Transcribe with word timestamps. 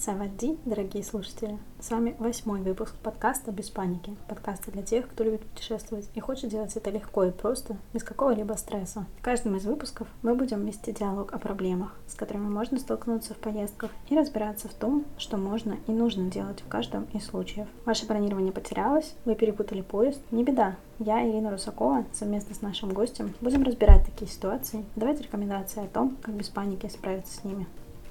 Савади, 0.00 0.56
дорогие 0.64 1.02
слушатели! 1.02 1.58
С 1.80 1.90
вами 1.90 2.14
восьмой 2.20 2.60
выпуск 2.60 2.94
подкаста 3.02 3.50
«Без 3.50 3.68
паники». 3.68 4.14
Подкаста 4.28 4.70
для 4.70 4.84
тех, 4.84 5.08
кто 5.08 5.24
любит 5.24 5.44
путешествовать 5.44 6.08
и 6.14 6.20
хочет 6.20 6.50
делать 6.50 6.76
это 6.76 6.90
легко 6.90 7.24
и 7.24 7.32
просто, 7.32 7.76
без 7.92 8.04
какого-либо 8.04 8.52
стресса. 8.52 9.06
В 9.18 9.22
каждом 9.22 9.56
из 9.56 9.64
выпусков 9.64 10.06
мы 10.22 10.36
будем 10.36 10.64
вести 10.64 10.92
диалог 10.92 11.32
о 11.32 11.40
проблемах, 11.40 11.96
с 12.06 12.14
которыми 12.14 12.48
можно 12.48 12.78
столкнуться 12.78 13.34
в 13.34 13.38
поездках, 13.38 13.90
и 14.08 14.16
разбираться 14.16 14.68
в 14.68 14.74
том, 14.74 15.04
что 15.18 15.36
можно 15.36 15.76
и 15.88 15.90
нужно 15.90 16.30
делать 16.30 16.60
в 16.60 16.68
каждом 16.68 17.08
из 17.12 17.26
случаев. 17.26 17.66
Ваше 17.84 18.06
бронирование 18.06 18.52
потерялось, 18.52 19.16
вы 19.24 19.34
перепутали 19.34 19.80
поезд, 19.80 20.20
не 20.30 20.44
беда. 20.44 20.76
Я, 21.00 21.28
Ирина 21.28 21.50
Русакова, 21.50 22.04
совместно 22.12 22.54
с 22.54 22.62
нашим 22.62 22.90
гостем 22.90 23.34
будем 23.40 23.64
разбирать 23.64 24.06
такие 24.06 24.30
ситуации, 24.30 24.84
давать 24.94 25.20
рекомендации 25.20 25.82
о 25.82 25.88
том, 25.88 26.16
как 26.22 26.34
без 26.34 26.48
паники 26.48 26.86
справиться 26.86 27.36
с 27.36 27.42
ними. 27.42 27.66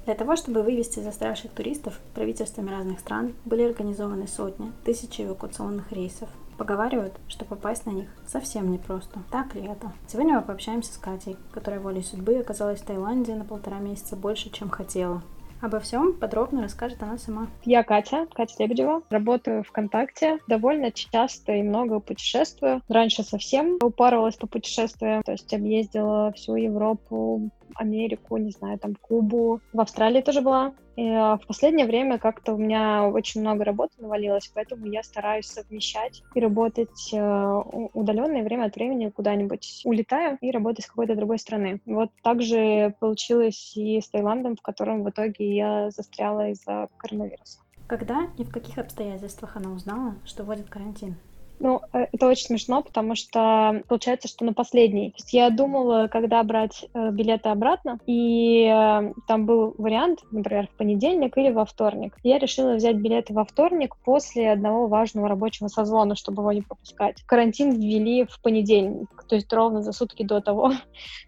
Для 0.08 0.16
того, 0.16 0.38
чтобы 0.38 0.64
вывести 0.64 1.02
застрявших 1.02 1.52
туристов, 1.52 2.00
правительствами 2.16 2.72
разных 2.72 3.02
стран 3.02 3.34
были 3.44 3.64
организованы 3.64 4.26
сотни, 4.26 4.72
тысячи 4.86 5.22
эвакуационных 5.22 5.92
рейсов. 5.92 6.30
Поговаривают, 6.58 7.14
что 7.28 7.44
попасть 7.44 7.86
на 7.86 7.90
них 7.90 8.08
совсем 8.26 8.72
непросто. 8.72 9.20
Так 9.32 9.54
ли 9.54 9.64
это? 9.64 9.92
Сегодня 10.08 10.36
мы 10.36 10.44
пообщаемся 10.44 10.94
с 10.94 10.98
Катей, 10.98 11.36
которая 11.52 11.82
волей 11.82 12.04
судьбы 12.04 12.38
оказалась 12.38 12.80
в 12.80 12.86
Таиланде 12.86 13.36
на 13.36 13.44
полтора 13.44 13.80
месяца 13.80 14.16
больше, 14.16 14.50
чем 14.50 14.70
хотела. 14.70 15.24
Обо 15.60 15.80
всем 15.80 16.14
подробно 16.14 16.62
расскажет 16.62 17.02
она 17.04 17.18
сама. 17.18 17.48
Я 17.66 17.84
Катя, 17.84 18.28
Катя 18.34 18.56
Лебедева. 18.60 19.02
Работаю 19.10 19.64
ВКонтакте. 19.64 20.40
Довольно 20.48 20.92
часто 20.92 21.54
и 21.54 21.64
много 21.64 22.00
путешествую. 22.00 22.82
Раньше 22.88 23.24
совсем 23.24 23.78
упарывалась 23.82 24.36
по 24.36 24.48
путешествиям. 24.48 25.24
То 25.24 25.32
есть 25.34 25.54
объездила 25.54 26.32
всю 26.34 26.56
Европу, 26.56 27.50
Америку, 27.76 28.38
не 28.38 28.52
знаю, 28.52 28.80
там 28.80 28.96
Кубу. 28.96 29.62
В 29.74 29.80
Австралии 29.80 30.22
тоже 30.22 30.42
была. 30.42 30.74
И 30.96 31.08
а, 31.08 31.38
в 31.38 31.46
последнее 31.46 31.86
время 31.86 32.18
как-то 32.18 32.54
у 32.54 32.58
меня 32.58 33.08
очень 33.08 33.42
много 33.42 33.64
работы 33.64 33.94
навалилось, 34.00 34.52
поэтому 34.54 34.88
я 34.88 35.04
стараюсь 35.04 35.46
совмещать 35.46 36.24
и 36.34 36.40
работать 36.40 37.14
э, 37.14 37.62
удаленно, 37.94 38.38
и 38.38 38.42
время 38.42 38.66
от 38.66 38.76
времени 38.76 39.10
куда-нибудь 39.10 39.84
улетаю 39.86 40.40
и 40.42 40.50
работаю 40.50 40.84
с 40.84 40.88
какой-то 40.88 41.16
другой 41.16 41.38
страны. 41.38 41.82
Вот 41.86 42.10
также 42.24 42.96
получилось 43.00 43.78
и 43.78 44.02
с 44.02 44.10
Таиландом, 44.10 44.56
в 44.56 44.62
котором 44.64 45.04
в 45.04 45.10
итоге 45.12 45.56
я 45.56 45.92
застряла 45.92 46.50
из-за 46.50 46.90
коронавируса. 46.98 47.60
Когда 47.88 48.28
и 48.38 48.44
в 48.44 48.52
каких 48.52 48.80
обстоятельствах 48.80 49.56
она 49.56 49.72
узнала, 49.72 50.16
что 50.26 50.44
вводит 50.44 50.68
карантин? 50.68 51.16
Ну, 51.60 51.82
э, 51.94 52.08
это 52.12 52.28
очень 52.28 52.48
смешно, 52.48 52.84
потому 52.84 53.16
что 53.16 53.82
получается, 53.88 54.28
что 54.28 54.46
на 54.46 54.54
последний. 54.54 55.12
То 55.12 55.18
есть 55.18 55.34
я 55.34 55.50
думала, 55.50 56.08
когда 56.08 56.44
брать 56.44 56.88
э, 56.94 57.12
билеты 57.12 57.50
обратно, 57.50 58.00
и 58.06 58.66
э, 58.66 59.14
там 59.28 59.46
был 59.46 59.74
вариант, 59.78 60.20
например, 60.32 60.68
в 60.68 60.78
понедельник 60.78 61.38
или 61.38 61.52
во 61.52 61.66
вторник. 61.66 62.16
Я 62.24 62.38
решила 62.38 62.76
взять 62.76 62.98
билеты 62.98 63.34
во 63.34 63.46
вторник 63.46 63.96
после 64.04 64.52
одного 64.52 64.88
важного 64.88 65.28
рабочего 65.28 65.68
созвона, 65.68 66.16
чтобы 66.16 66.44
его 66.44 66.52
не 66.52 66.62
пропускать. 66.62 67.24
Карантин 67.26 67.72
ввели 67.72 68.26
в 68.26 68.42
понедельник, 68.42 69.24
то 69.28 69.36
есть 69.36 69.52
ровно 69.52 69.82
за 69.82 69.92
сутки 69.92 70.24
до 70.24 70.42
того, 70.42 70.74